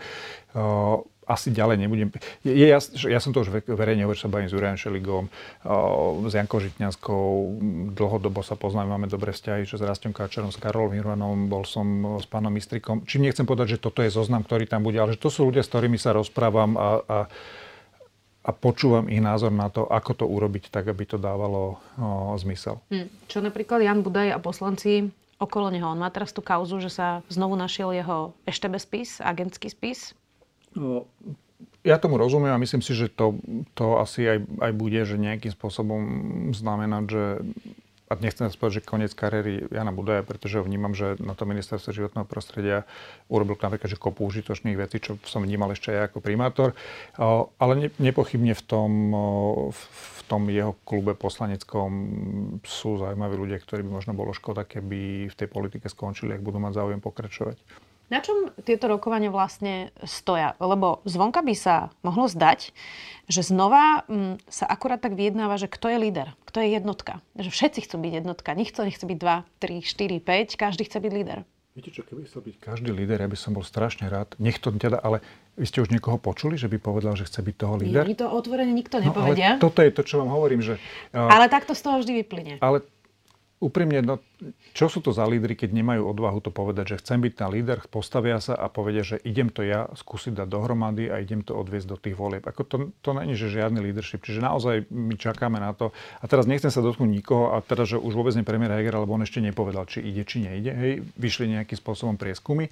o, 0.54 1.06
asi 1.30 1.54
ďalej 1.54 1.78
nebudem. 1.86 2.10
Je, 2.42 2.66
jas, 2.66 2.90
ja 3.06 3.22
som 3.22 3.30
to 3.30 3.46
už 3.46 3.54
verejne 3.70 4.02
hovoril, 4.02 4.18
sa 4.18 4.34
bavím 4.34 4.50
s 4.50 4.56
Jurajom 4.58 4.82
Šeligom, 4.82 5.26
s 6.26 6.34
Jankou 6.34 6.58
Žitňanskou, 6.58 7.26
dlhodobo 7.94 8.42
sa 8.42 8.58
poznáme, 8.58 8.90
máme 8.90 9.06
dobré 9.06 9.30
vzťahy, 9.30 9.70
že 9.70 9.78
s 9.78 9.86
Rastom 9.86 10.10
Káčarom, 10.10 10.50
s 10.50 10.58
Karolom 10.58 10.98
Hirvanom, 10.98 11.46
bol 11.46 11.70
som 11.70 12.18
s 12.18 12.26
pánom 12.26 12.50
Mistrikom. 12.50 13.06
Čím 13.06 13.30
nechcem 13.30 13.46
povedať, 13.46 13.78
že 13.78 13.84
toto 13.86 14.02
je 14.02 14.10
zoznam, 14.10 14.42
ktorý 14.42 14.66
tam 14.66 14.82
bude, 14.82 14.98
ale 14.98 15.14
že 15.14 15.22
to 15.22 15.30
sú 15.30 15.46
ľudia, 15.54 15.62
s 15.62 15.70
ktorými 15.70 16.02
sa 16.02 16.18
rozprávam 16.18 16.74
a, 16.74 16.90
a, 17.06 17.18
a 18.42 18.50
počúvam 18.50 19.06
ich 19.06 19.22
názor 19.22 19.54
na 19.54 19.70
to, 19.70 19.86
ako 19.86 20.12
to 20.18 20.26
urobiť 20.26 20.74
tak, 20.74 20.90
aby 20.90 21.06
to 21.06 21.22
dávalo 21.22 21.78
o, 22.02 22.34
zmysel. 22.42 22.82
Hm. 22.90 23.06
Čo 23.30 23.46
napríklad 23.46 23.86
Jan 23.86 24.02
Budaj 24.02 24.34
a 24.34 24.42
poslanci 24.42 25.14
okolo 25.40 25.72
neho. 25.72 25.88
On 25.88 25.96
má 25.96 26.12
teraz 26.12 26.36
tú 26.36 26.44
kauzu, 26.44 26.84
že 26.84 26.92
sa 26.92 27.24
znovu 27.32 27.56
našiel 27.56 27.96
jeho 27.96 28.36
ešte 28.44 28.68
spis, 28.76 29.24
agentský 29.24 29.72
spis. 29.72 30.12
No, 30.78 31.10
ja 31.82 31.96
tomu 31.98 32.20
rozumiem 32.20 32.54
a 32.54 32.62
myslím 32.62 32.84
si, 32.84 32.92
že 32.92 33.08
to, 33.08 33.40
to 33.74 33.98
asi 33.98 34.28
aj, 34.28 34.40
aj 34.60 34.72
bude, 34.76 35.02
že 35.08 35.16
nejakým 35.16 35.56
spôsobom 35.56 36.02
znamená, 36.52 37.02
že 37.08 37.40
a 38.10 38.18
nechcem 38.18 38.50
povedať, 38.50 38.82
že 38.82 38.90
koniec 38.90 39.14
kariéry 39.14 39.70
Jana 39.70 39.94
Budaja, 39.94 40.26
pretože 40.26 40.58
ho 40.58 40.66
vnímam, 40.66 40.98
že 40.98 41.14
na 41.22 41.38
to 41.38 41.46
ministerstvo 41.46 41.94
životného 41.94 42.26
prostredia 42.26 42.90
urobil 43.30 43.54
napríklad, 43.54 43.86
že 43.86 44.02
kopu 44.02 44.26
užitočných 44.26 44.82
vecí, 44.82 44.98
čo 44.98 45.22
som 45.30 45.46
vnímal 45.46 45.78
ešte 45.78 45.94
aj 45.94 46.10
ako 46.10 46.18
primátor. 46.26 46.74
Ale 47.62 47.74
ne, 47.78 47.88
nepochybne 48.02 48.58
v 48.58 48.64
tom, 48.66 48.92
v 49.70 50.20
tom 50.26 50.50
jeho 50.50 50.74
klube 50.90 51.14
poslaneckom 51.14 51.92
sú 52.66 52.98
zaujímaví 52.98 53.38
ľudia, 53.38 53.62
ktorí 53.62 53.86
by 53.86 54.02
možno 54.02 54.18
bolo 54.18 54.34
škoda, 54.34 54.66
keby 54.66 55.30
v 55.30 55.36
tej 55.38 55.46
politike 55.46 55.86
skončili, 55.86 56.34
ak 56.34 56.42
budú 56.42 56.58
mať 56.58 56.82
záujem 56.82 57.02
pokračovať. 57.06 57.62
Na 58.10 58.26
čom 58.26 58.50
tieto 58.66 58.90
rokovania 58.90 59.30
vlastne 59.30 59.94
stoja? 60.02 60.58
Lebo 60.58 61.06
zvonka 61.06 61.46
by 61.46 61.54
sa 61.54 61.94
mohlo 62.02 62.26
zdať, 62.26 62.74
že 63.30 63.46
znova 63.46 64.06
m, 64.10 64.36
mm, 64.36 64.50
sa 64.50 64.66
akurát 64.66 64.98
tak 64.98 65.14
vyjednáva, 65.14 65.62
že 65.62 65.70
kto 65.70 65.94
je 65.94 65.98
líder, 66.02 66.28
kto 66.50 66.66
je 66.66 66.74
jednotka. 66.74 67.22
Že 67.38 67.50
všetci 67.54 67.80
chcú 67.86 67.96
byť 68.02 68.14
jednotka. 68.26 68.50
Nikto 68.58 68.82
nechce 68.82 69.06
byť 69.06 69.18
2, 69.18 69.62
3, 69.62 69.86
4, 69.86 70.58
5, 70.58 70.58
každý 70.58 70.84
chce 70.90 70.98
byť 70.98 71.12
líder. 71.14 71.40
Viete 71.78 71.94
čo, 71.94 72.02
keby 72.02 72.26
chcel 72.26 72.42
byť 72.44 72.56
každý 72.60 72.92
líder, 72.92 73.22
ja 73.22 73.30
by 73.30 73.38
som 73.38 73.54
bol 73.54 73.62
strašne 73.62 74.10
rád. 74.10 74.34
Nech 74.42 74.58
to 74.58 74.74
teda, 74.74 75.00
ale 75.00 75.22
vy 75.54 75.70
ste 75.70 75.80
už 75.80 75.94
niekoho 75.94 76.18
počuli, 76.18 76.58
že 76.58 76.68
by 76.68 76.82
povedal, 76.82 77.14
že 77.14 77.30
chce 77.30 77.46
byť 77.46 77.56
toho 77.56 77.78
líder? 77.78 78.04
Nie, 78.10 78.18
to 78.18 78.28
otvorene 78.28 78.74
nikto 78.74 78.98
nepovedia. 79.00 79.56
No, 79.56 79.62
ale 79.62 79.64
toto 79.64 79.80
je 79.86 79.92
to, 79.94 80.02
čo 80.02 80.20
vám 80.20 80.34
hovorím, 80.34 80.66
že... 80.66 80.82
Uh, 81.14 81.30
ale 81.30 81.46
takto 81.48 81.78
z 81.78 81.82
toho 81.86 82.02
vždy 82.02 82.26
vyplyne. 82.26 82.54
Ale 82.60 82.84
úprimne, 83.60 84.00
no, 84.00 84.16
čo 84.72 84.88
sú 84.88 85.04
to 85.04 85.12
za 85.12 85.28
lídry, 85.28 85.60
keď 85.60 85.76
nemajú 85.76 86.08
odvahu 86.08 86.40
to 86.40 86.52
povedať, 86.52 86.96
že 86.96 87.00
chcem 87.04 87.20
byť 87.20 87.34
ten 87.36 87.50
líder, 87.52 87.84
postavia 87.92 88.40
sa 88.40 88.56
a 88.56 88.72
povedia, 88.72 89.04
že 89.04 89.20
idem 89.28 89.52
to 89.52 89.68
ja 89.68 89.92
skúsiť 89.92 90.32
dať 90.32 90.48
dohromady 90.48 91.12
a 91.12 91.20
idem 91.20 91.44
to 91.44 91.60
odviesť 91.60 91.88
do 91.92 91.98
tých 92.00 92.16
volieb. 92.16 92.48
Ako 92.48 92.64
to, 92.64 92.76
to 93.04 93.12
není, 93.12 93.36
že 93.36 93.52
žiadny 93.52 93.84
leadership. 93.84 94.24
Čiže 94.24 94.40
naozaj 94.40 94.88
my 94.88 95.20
čakáme 95.20 95.60
na 95.60 95.76
to. 95.76 95.92
A 96.24 96.26
teraz 96.32 96.48
nechcem 96.48 96.72
sa 96.72 96.80
dotknúť 96.80 97.12
nikoho 97.12 97.52
a 97.52 97.60
teda, 97.60 97.84
že 97.84 98.00
už 98.00 98.16
vôbec 98.16 98.32
nie 98.34 98.48
premiér 98.48 98.80
Heger, 98.80 98.96
lebo 98.96 99.12
on 99.12 99.28
ešte 99.28 99.44
nepovedal, 99.44 99.84
či 99.92 100.08
ide, 100.08 100.24
či 100.24 100.40
nejde. 100.40 100.72
Hej, 100.72 100.92
vyšli 101.20 101.52
nejakým 101.52 101.76
spôsobom 101.76 102.16
prieskumy. 102.16 102.72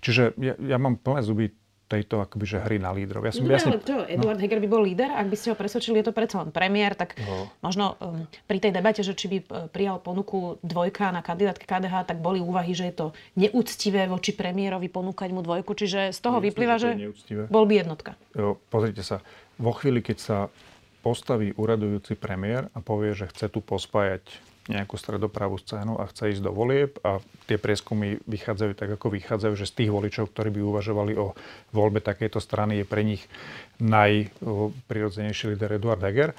Čiže 0.00 0.36
ja, 0.40 0.56
ja 0.56 0.76
mám 0.80 0.96
plné 0.96 1.20
zuby 1.20 1.52
tejto 1.84 2.24
akoby, 2.24 2.44
že 2.48 2.58
hry 2.64 2.76
na 2.80 2.90
lídrov. 2.90 3.28
Ja 3.28 3.32
som 3.32 3.44
no, 3.44 3.52
jasne... 3.52 3.76
ale 3.76 3.84
čo, 3.84 3.96
Eduard 4.08 4.40
no. 4.40 4.42
Heger 4.42 4.60
by 4.64 4.68
bol 4.68 4.82
líder? 4.82 5.12
Ak 5.12 5.28
by 5.28 5.36
ste 5.36 5.52
ho 5.52 5.56
presvedčili, 5.56 6.00
je 6.00 6.06
to 6.08 6.14
predsa 6.16 6.40
len 6.40 6.50
premiér, 6.50 6.96
tak 6.96 7.14
no. 7.20 7.52
možno 7.60 8.00
um, 8.00 8.24
pri 8.48 8.58
tej 8.58 8.72
debate, 8.72 9.04
že 9.04 9.12
či 9.12 9.28
by 9.28 9.38
uh, 9.44 9.44
prijal 9.68 10.00
ponuku 10.00 10.56
dvojka 10.64 11.12
na 11.12 11.20
kandidátke 11.20 11.68
KDH, 11.68 12.08
tak 12.08 12.18
boli 12.24 12.40
úvahy, 12.40 12.72
že 12.72 12.88
je 12.88 12.94
to 12.96 13.06
neúctivé 13.36 14.08
voči 14.08 14.32
premiérovi 14.32 14.88
ponúkať 14.88 15.28
mu 15.36 15.44
dvojku. 15.44 15.76
Čiže 15.76 16.16
z 16.16 16.20
toho 16.24 16.40
no, 16.40 16.44
vyplýva, 16.44 16.80
že, 16.80 17.12
že 17.28 17.46
bol 17.52 17.68
by 17.68 17.84
jednotka. 17.84 18.16
Jo, 18.32 18.56
pozrite 18.72 19.04
sa, 19.04 19.20
vo 19.60 19.76
chvíli, 19.76 20.00
keď 20.00 20.18
sa 20.18 20.36
postaví 21.04 21.52
uradujúci 21.52 22.16
premiér 22.16 22.72
a 22.72 22.80
povie, 22.80 23.12
že 23.12 23.28
chce 23.28 23.52
tu 23.52 23.60
pospájať 23.60 24.24
nejakú 24.64 24.96
stredopravú 24.96 25.60
scénu 25.60 26.00
a 26.00 26.08
chce 26.08 26.36
ísť 26.36 26.42
do 26.44 26.52
volieb 26.52 26.96
a 27.04 27.20
tie 27.44 27.60
prieskumy 27.60 28.16
vychádzajú 28.24 28.72
tak, 28.72 28.96
ako 28.96 29.12
vychádzajú, 29.12 29.54
že 29.60 29.68
z 29.68 29.76
tých 29.84 29.90
voličov, 29.92 30.32
ktorí 30.32 30.48
by 30.56 30.60
uvažovali 30.64 31.12
o 31.20 31.36
voľbe 31.76 32.00
takejto 32.00 32.40
strany, 32.40 32.80
je 32.80 32.86
pre 32.88 33.04
nich 33.04 33.20
najprirodzenejší 33.84 35.52
líder 35.52 35.76
Eduard 35.76 36.00
Heger, 36.00 36.32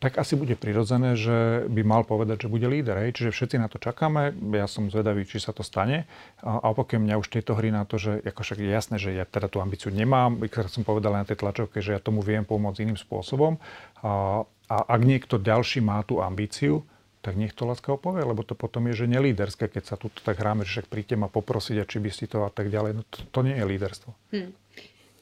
tak 0.00 0.16
asi 0.16 0.32
bude 0.32 0.56
prirodzené, 0.56 1.12
že 1.12 1.68
by 1.68 1.84
mal 1.84 2.08
povedať, 2.08 2.48
že 2.48 2.52
bude 2.52 2.64
líder. 2.64 3.04
Hej. 3.04 3.20
Čiže 3.20 3.36
všetci 3.36 3.56
na 3.60 3.68
to 3.68 3.76
čakáme. 3.76 4.32
Ja 4.56 4.64
som 4.64 4.88
zvedavý, 4.88 5.28
či 5.28 5.36
sa 5.36 5.52
to 5.52 5.60
stane. 5.60 6.08
A, 6.40 6.56
a 6.64 6.72
mňa 6.72 7.20
už 7.20 7.28
tieto 7.28 7.52
hry 7.52 7.68
na 7.68 7.84
to, 7.84 8.00
že 8.00 8.24
ako 8.24 8.40
však 8.40 8.64
je 8.64 8.70
jasné, 8.72 8.96
že 8.96 9.12
ja 9.12 9.28
teda 9.28 9.52
tú 9.52 9.60
ambíciu 9.60 9.92
nemám, 9.92 10.40
keď 10.48 10.72
som 10.72 10.88
povedal 10.88 11.12
na 11.12 11.28
tej 11.28 11.44
tlačovke, 11.44 11.84
že 11.84 11.92
ja 11.92 12.00
tomu 12.00 12.24
viem 12.24 12.48
pomôcť 12.48 12.80
iným 12.80 12.96
spôsobom. 12.96 13.60
A, 14.00 14.40
a 14.72 14.76
ak 14.88 15.00
niekto 15.04 15.36
ďalší 15.36 15.84
má 15.84 16.00
tú 16.00 16.24
ambíciu, 16.24 16.80
tak 17.20 17.36
nech 17.36 17.52
to 17.52 17.68
láskavo 17.68 18.00
povie, 18.00 18.24
lebo 18.24 18.40
to 18.40 18.56
potom 18.56 18.88
je, 18.88 19.04
že 19.04 19.06
nelíderské, 19.12 19.68
keď 19.68 19.84
sa 19.84 19.96
tu 20.00 20.08
tak 20.08 20.40
hráme, 20.40 20.64
že 20.64 20.80
však 20.80 20.88
príďte 20.88 21.16
ma 21.20 21.28
poprosiť 21.28 21.76
a 21.80 21.84
či 21.84 22.00
by 22.00 22.10
si 22.12 22.24
to 22.24 22.48
a 22.48 22.50
tak 22.52 22.72
ďalej. 22.72 22.92
No 22.96 23.02
to, 23.08 23.20
to 23.28 23.40
nie 23.44 23.56
je 23.56 23.64
líderstvo. 23.68 24.10
Hmm. 24.32 24.50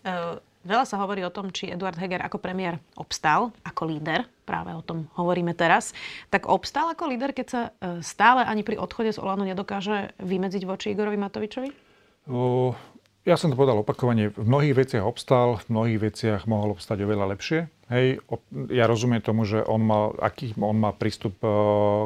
Uh, 0.07 0.39
veľa 0.63 0.87
sa 0.87 1.03
hovorí 1.03 1.27
o 1.27 1.35
tom, 1.35 1.51
či 1.51 1.75
Eduard 1.75 1.99
Heger 1.99 2.23
ako 2.23 2.39
premiér 2.39 2.79
obstal 2.95 3.51
ako 3.67 3.91
líder. 3.91 4.31
Práve 4.47 4.71
o 4.79 4.83
tom 4.83 5.11
hovoríme 5.19 5.59
teraz. 5.59 5.91
Tak 6.31 6.47
obstal 6.47 6.95
ako 6.95 7.11
líder, 7.11 7.35
keď 7.35 7.47
sa 7.51 7.61
uh, 7.69 7.99
stále 7.99 8.47
ani 8.47 8.63
pri 8.63 8.79
odchode 8.79 9.11
z 9.11 9.19
Olano 9.19 9.43
nedokáže 9.43 10.15
vymedziť 10.23 10.63
voči 10.71 10.95
Igorovi 10.95 11.19
Matovičovi? 11.19 11.71
Uh, 12.31 12.79
ja 13.27 13.35
som 13.35 13.51
to 13.51 13.59
povedal 13.59 13.83
opakovane, 13.83 14.31
v 14.31 14.47
mnohých 14.47 14.87
veciach 14.87 15.05
obstal, 15.05 15.59
v 15.67 15.75
mnohých 15.75 15.99
veciach 16.01 16.41
mohol 16.47 16.79
obstať 16.79 17.03
oveľa 17.03 17.35
lepšie. 17.35 17.67
Hej, 17.89 18.21
ja 18.69 18.85
rozumiem 18.85 19.25
tomu, 19.25 19.49
že 19.49 19.65
on 19.65 19.81
má, 19.81 20.13
aký 20.21 20.53
on 20.61 20.77
má 20.77 20.93
prístup 20.93 21.41
e, 21.41 21.49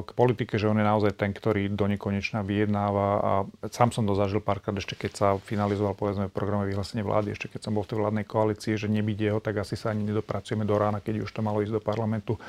k 0.06 0.10
politike, 0.14 0.54
že 0.54 0.70
on 0.70 0.78
je 0.78 0.86
naozaj 0.86 1.18
ten, 1.18 1.34
ktorý 1.34 1.74
do 1.74 1.90
nekonečna 1.90 2.46
vyjednáva 2.46 3.08
a 3.18 3.32
sám 3.66 3.90
som 3.90 4.06
to 4.06 4.14
zažil 4.14 4.38
párkrát 4.38 4.78
ešte, 4.78 4.94
keď 4.94 5.10
sa 5.10 5.28
finalizoval 5.42 5.98
povedzme 5.98 6.30
programe 6.30 6.70
vyhlásenie 6.70 7.02
vlády, 7.02 7.34
ešte 7.34 7.50
keď 7.50 7.66
som 7.66 7.74
bol 7.74 7.82
v 7.82 7.90
tej 7.90 7.98
vládnej 7.98 8.26
koalícii, 8.30 8.78
že 8.78 8.86
nebyť 8.86 9.18
jeho, 9.18 9.42
tak 9.42 9.58
asi 9.58 9.74
sa 9.74 9.90
ani 9.90 10.06
nedopracujeme 10.06 10.62
do 10.62 10.78
rána, 10.78 11.02
keď 11.02 11.26
už 11.26 11.34
to 11.34 11.42
malo 11.42 11.58
ísť 11.66 11.74
do 11.74 11.82
parlamentu 11.82 12.38
e, 12.38 12.40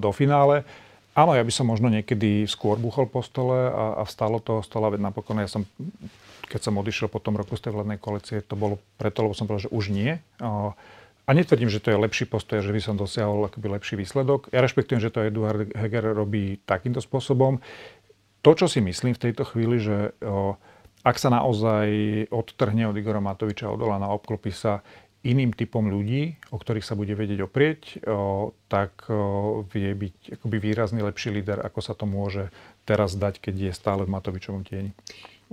do 0.00 0.08
finále. 0.08 0.64
Áno, 1.12 1.36
ja 1.36 1.44
by 1.44 1.52
som 1.52 1.68
možno 1.68 1.92
niekedy 1.92 2.48
skôr 2.48 2.80
buchol 2.80 3.04
po 3.04 3.20
stole 3.20 3.68
a, 3.68 4.00
a 4.00 4.02
vstalo 4.08 4.40
toho 4.40 4.64
stola, 4.64 4.88
veď 4.88 5.12
napokon 5.12 5.44
ja 5.44 5.50
som 5.50 5.68
keď 6.50 6.66
som 6.66 6.82
odišiel 6.82 7.06
po 7.06 7.22
tom 7.22 7.38
roku 7.38 7.54
z 7.54 7.70
tej 7.70 7.78
vládnej 7.78 8.02
koalície, 8.02 8.42
to 8.42 8.58
bolo 8.58 8.82
preto, 8.98 9.22
lebo 9.22 9.38
som 9.38 9.46
povedal, 9.46 9.70
že 9.70 9.74
už 9.76 9.94
nie. 9.94 10.18
A 11.26 11.30
netvrdím, 11.36 11.70
že 11.70 11.78
to 11.78 11.92
je 11.92 12.00
lepší 12.00 12.24
postoj, 12.26 12.64
že 12.64 12.72
by 12.74 12.80
som 12.82 12.98
dosiahol 12.98 13.46
akoby 13.46 13.76
lepší 13.76 13.94
výsledok. 14.00 14.50
Ja 14.50 14.64
rešpektujem, 14.64 14.98
že 14.98 15.12
to 15.14 15.22
Eduard 15.22 15.70
Heger 15.76 16.10
robí 16.16 16.58
takýmto 16.66 16.98
spôsobom. 16.98 17.62
To, 18.40 18.50
čo 18.56 18.66
si 18.66 18.80
myslím 18.80 19.12
v 19.14 19.22
tejto 19.30 19.44
chvíli, 19.44 19.78
že 19.78 20.16
ak 21.00 21.16
sa 21.16 21.28
naozaj 21.28 21.88
odtrhne 22.32 22.88
od 22.88 22.96
Igora 22.96 23.20
Matoviča, 23.20 23.70
od 23.70 23.80
Olana, 23.84 24.10
obklopí 24.10 24.50
sa 24.50 24.80
iným 25.20 25.52
typom 25.52 25.84
ľudí, 25.84 26.40
o 26.48 26.56
ktorých 26.56 26.84
sa 26.84 26.96
bude 26.96 27.12
vedieť 27.12 27.44
oprieť, 27.44 28.00
tak 28.72 29.04
vie 29.68 29.92
byť 29.92 30.40
akoby 30.40 30.56
výrazný 30.56 31.04
lepší 31.04 31.36
líder, 31.36 31.60
ako 31.60 31.80
sa 31.84 31.92
to 31.92 32.08
môže 32.08 32.48
teraz 32.88 33.12
dať, 33.20 33.38
keď 33.38 33.68
je 33.68 33.72
stále 33.76 34.08
v 34.08 34.12
Matovičovom 34.16 34.64
tieni. 34.64 34.96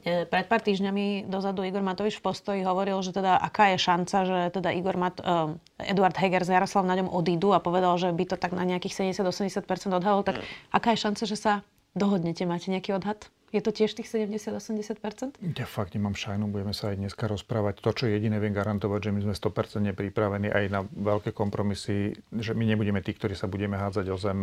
E, 0.08 0.24
pred 0.24 0.48
pár 0.48 0.64
týždňami 0.64 1.28
dozadu 1.28 1.68
Igor 1.68 1.84
Matovič 1.84 2.24
v 2.24 2.32
postoji 2.32 2.60
hovoril, 2.64 2.96
že 3.04 3.12
teda 3.12 3.36
aká 3.36 3.76
je 3.76 3.78
šanca, 3.84 4.18
že 4.24 4.40
teda 4.56 4.72
Igor 4.72 4.96
Mat- 4.96 5.20
uh, 5.20 5.52
Eduard 5.84 6.16
Heger 6.16 6.48
z 6.48 6.56
Jaroslav 6.56 6.88
na 6.88 6.96
ňom 6.96 7.12
odídu 7.12 7.52
a 7.52 7.60
povedal, 7.60 8.00
že 8.00 8.16
by 8.16 8.24
to 8.24 8.40
tak 8.40 8.56
na 8.56 8.64
nejakých 8.64 9.12
70-80% 9.20 9.68
odhalil. 9.92 10.24
Tak 10.24 10.40
aká 10.72 10.96
je 10.96 11.04
šanca, 11.04 11.24
že 11.28 11.36
sa 11.36 11.54
dohodnete? 11.92 12.48
Máte 12.48 12.72
nejaký 12.72 12.96
odhad? 12.96 13.28
Je 13.48 13.64
to 13.64 13.72
tiež 13.72 13.96
tých 13.96 14.12
70-80%? 14.12 15.40
Ja 15.56 15.64
fakt 15.64 15.96
nemám 15.96 16.20
šajnu, 16.20 16.52
budeme 16.52 16.76
sa 16.76 16.92
aj 16.92 17.00
dneska 17.00 17.32
rozprávať. 17.32 17.80
To, 17.80 17.96
čo 17.96 18.12
jediné 18.12 18.44
viem 18.44 18.52
garantovať, 18.52 19.08
že 19.08 19.12
my 19.16 19.20
sme 19.24 19.34
100% 19.40 19.96
pripravení 19.96 20.52
aj 20.52 20.66
na 20.68 20.84
veľké 20.84 21.32
kompromisy, 21.32 22.12
že 22.36 22.52
my 22.52 22.68
nebudeme 22.68 23.00
tí, 23.00 23.16
ktorí 23.16 23.40
sa 23.40 23.48
budeme 23.48 23.80
hádzať 23.80 24.06
o 24.12 24.18
zem 24.20 24.40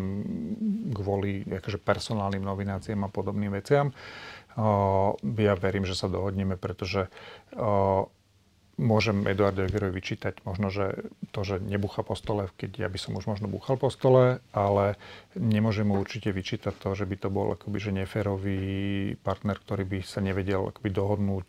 kvôli 0.96 1.44
akože 1.44 1.84
personálnym 1.84 2.40
novináciám 2.40 3.04
a 3.04 3.12
podobným 3.12 3.52
veciam. 3.52 3.92
Ja 5.24 5.54
verím, 5.58 5.84
že 5.86 5.98
sa 5.98 6.06
dohodneme, 6.06 6.54
pretože 6.54 7.10
môžem 8.74 9.22
Eduardo 9.30 9.62
Hegerovi 9.62 10.02
vyčítať 10.02 10.42
možno, 10.42 10.66
že 10.70 11.06
to, 11.30 11.46
že 11.46 11.62
nebucha 11.62 12.02
po 12.02 12.18
stole, 12.18 12.50
keď 12.58 12.86
ja 12.86 12.88
by 12.90 12.98
som 12.98 13.14
už 13.14 13.30
možno 13.30 13.46
buchal 13.46 13.78
po 13.78 13.86
stole, 13.90 14.42
ale 14.50 14.98
nemôžem 15.38 15.86
mu 15.86 15.98
určite 16.02 16.34
vyčítať 16.34 16.74
to, 16.74 16.98
že 16.98 17.06
by 17.06 17.16
to 17.18 17.28
bol 17.30 17.54
akoby, 17.54 17.78
že 17.78 17.94
neférový 17.94 18.60
partner, 19.22 19.58
ktorý 19.62 19.86
by 19.86 19.98
sa 20.02 20.18
nevedel 20.18 20.74
akoby 20.74 20.90
dohodnúť 20.90 21.48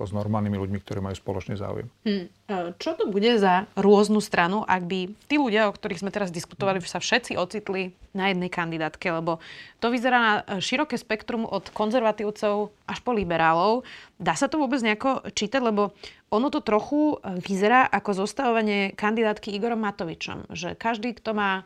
s 0.00 0.10
normálnymi 0.12 0.56
ľuďmi, 0.56 0.78
ktorí 0.80 1.04
majú 1.04 1.16
spoločný 1.16 1.60
záujem. 1.60 1.92
Hmm. 2.08 2.26
Čo 2.78 2.98
to 2.98 3.04
bude 3.08 3.38
za 3.40 3.66
rôznu 3.74 4.20
stranu, 4.20 4.62
ak 4.66 4.82
by 4.84 5.00
tí 5.26 5.36
ľudia, 5.40 5.68
o 5.68 5.74
ktorých 5.74 6.04
sme 6.04 6.14
teraz 6.14 6.28
diskutovali, 6.34 6.82
sa 6.84 7.00
všetci 7.00 7.38
ocitli 7.38 7.94
na 8.12 8.28
jednej 8.28 8.52
kandidátke, 8.52 9.08
lebo 9.08 9.40
to 9.80 9.88
vyzerá 9.88 10.18
na 10.20 10.34
široké 10.60 11.00
spektrum 11.00 11.48
od 11.48 11.72
konzervatívcov 11.72 12.68
až 12.84 12.98
po 13.00 13.10
liberálov. 13.16 13.88
Dá 14.20 14.36
sa 14.36 14.46
to 14.52 14.60
vôbec 14.60 14.84
nejako 14.84 15.24
čítať, 15.32 15.60
lebo 15.64 15.96
ono 16.28 16.48
to 16.52 16.60
trochu 16.60 17.16
vyzerá 17.24 17.88
ako 17.88 18.24
zostavovanie 18.24 18.92
kandidátky 18.96 19.52
Igorom 19.52 19.80
Matovičom, 19.80 20.52
že 20.52 20.76
každý, 20.76 21.16
kto 21.16 21.36
má 21.36 21.60
e, 21.60 21.62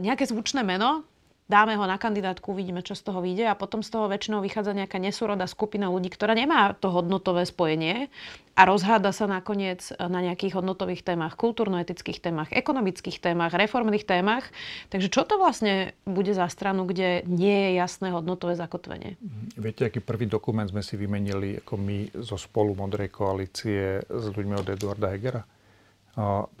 nejaké 0.00 0.28
zvučné 0.28 0.60
meno, 0.64 1.04
dáme 1.52 1.76
ho 1.76 1.84
na 1.84 2.00
kandidátku, 2.00 2.56
uvidíme, 2.56 2.80
čo 2.80 2.96
z 2.96 3.04
toho 3.04 3.20
vyjde 3.20 3.52
a 3.52 3.58
potom 3.58 3.84
z 3.84 3.92
toho 3.92 4.08
väčšinou 4.08 4.40
vychádza 4.40 4.72
nejaká 4.72 4.96
nesúroda 4.96 5.44
skupina 5.44 5.92
ľudí, 5.92 6.08
ktorá 6.08 6.32
nemá 6.32 6.72
to 6.72 6.88
hodnotové 6.88 7.44
spojenie 7.44 8.08
a 8.56 8.64
rozháda 8.64 9.12
sa 9.12 9.28
nakoniec 9.28 9.92
na 10.00 10.24
nejakých 10.24 10.60
hodnotových 10.60 11.04
témach, 11.04 11.36
kultúrno-etických 11.36 12.24
témach, 12.24 12.48
ekonomických 12.52 13.20
témach, 13.20 13.52
reformných 13.52 14.08
témach. 14.08 14.48
Takže 14.88 15.12
čo 15.12 15.28
to 15.28 15.36
vlastne 15.36 15.92
bude 16.08 16.32
za 16.32 16.48
stranu, 16.48 16.88
kde 16.88 17.20
nie 17.28 17.68
je 17.68 17.70
jasné 17.76 18.08
hodnotové 18.12 18.56
zakotvenie? 18.56 19.20
Viete, 19.56 19.88
aký 19.88 20.00
prvý 20.00 20.24
dokument 20.24 20.68
sme 20.68 20.80
si 20.80 20.96
vymenili 20.96 21.60
ako 21.60 21.74
my 21.76 21.98
zo 22.24 22.40
spolu 22.40 22.72
Modrej 22.72 23.12
koalície 23.12 24.00
s 24.08 24.24
ľuďmi 24.32 24.56
od 24.56 24.68
Eduarda 24.72 25.12
Hegera? 25.12 25.44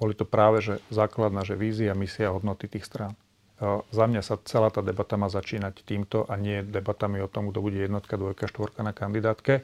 Boli 0.00 0.16
to 0.16 0.24
práve 0.24 0.64
že 0.64 0.80
základná 0.88 1.44
že 1.44 1.60
vízia, 1.60 1.92
misia, 1.92 2.32
hodnoty 2.32 2.72
tých 2.72 2.88
strán. 2.88 3.12
Za 3.94 4.04
mňa 4.10 4.22
sa 4.26 4.42
celá 4.42 4.74
tá 4.74 4.82
debata 4.82 5.14
má 5.14 5.30
začínať 5.30 5.86
týmto 5.86 6.26
a 6.26 6.34
nie 6.34 6.66
debatami 6.66 7.22
o 7.22 7.30
tom, 7.30 7.54
kto 7.54 7.62
bude 7.62 7.78
jednotka, 7.78 8.18
dvojka, 8.18 8.50
štvorka 8.50 8.82
na 8.82 8.90
kandidátke. 8.90 9.62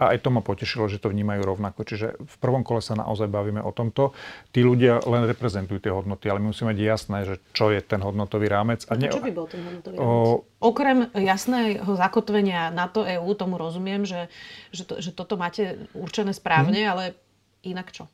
A 0.00 0.16
aj 0.16 0.24
to 0.24 0.32
ma 0.32 0.40
potešilo, 0.40 0.88
že 0.88 0.96
to 0.96 1.12
vnímajú 1.12 1.44
rovnako. 1.44 1.84
Čiže 1.84 2.16
v 2.16 2.36
prvom 2.40 2.64
kole 2.64 2.80
sa 2.80 2.96
naozaj 2.96 3.28
bavíme 3.28 3.60
o 3.60 3.68
tomto. 3.68 4.16
Tí 4.48 4.64
ľudia 4.64 5.04
len 5.04 5.28
reprezentujú 5.28 5.76
tie 5.76 5.92
hodnoty, 5.92 6.32
ale 6.32 6.40
my 6.40 6.56
musíme 6.56 6.72
mať 6.72 6.78
jasné, 6.80 7.18
že 7.28 7.36
čo 7.52 7.68
je 7.68 7.84
ten 7.84 8.00
hodnotový 8.00 8.48
rámec. 8.48 8.88
A 8.88 8.96
ne... 8.96 9.12
Čo 9.12 9.20
by 9.20 9.28
bol 9.28 9.44
ten 9.44 9.60
hodnotový 9.60 10.00
rámec? 10.00 10.08
O... 10.08 10.48
Okrem 10.64 11.12
jasného 11.12 11.92
zakotvenia 12.00 12.72
na 12.72 12.88
to 12.88 13.04
EÚ, 13.04 13.28
tomu 13.36 13.60
rozumiem, 13.60 14.08
že, 14.08 14.32
že, 14.72 14.88
to, 14.88 15.04
že 15.04 15.12
toto 15.12 15.36
máte 15.36 15.84
určené 15.92 16.32
správne, 16.32 16.80
hmm. 16.80 16.90
ale 16.96 17.04
inak 17.60 17.92
čo? 17.92 18.08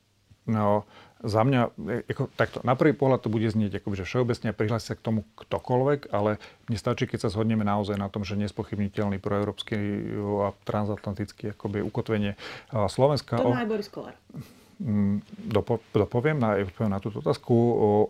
No, 0.46 0.86
za 1.24 1.42
mňa, 1.42 1.74
e, 1.74 2.06
ako, 2.06 2.30
takto, 2.38 2.58
na 2.62 2.78
prvý 2.78 2.94
pohľad 2.94 3.24
to 3.24 3.32
bude 3.32 3.48
znieť 3.48 3.82
akoby, 3.82 3.98
že 3.98 4.06
všeobecne 4.06 4.54
prihlási 4.54 4.92
sa 4.92 4.98
k 4.98 5.02
tomu 5.02 5.26
ktokoľvek, 5.34 6.14
ale 6.14 6.38
mne 6.70 6.78
stačí, 6.78 7.08
keď 7.10 7.26
sa 7.26 7.32
zhodneme 7.32 7.66
naozaj 7.66 7.98
na 7.98 8.06
tom, 8.06 8.22
že 8.22 8.38
nespochybniteľný 8.38 9.18
proeurópsky 9.18 9.76
a 10.46 10.54
transatlantický 10.68 11.56
akoby 11.56 11.82
ukotvenie 11.82 12.38
Slovenska. 12.70 13.42
To 13.42 13.50
má 13.50 13.64
aj 13.64 13.68
Boris 13.68 13.88
Kolár. 13.90 14.14
Mm, 14.76 15.24
dopo, 15.40 15.80
dopoviem 15.96 16.36
na, 16.36 16.60
na 16.60 16.98
túto 17.00 17.24
otázku. 17.24 17.52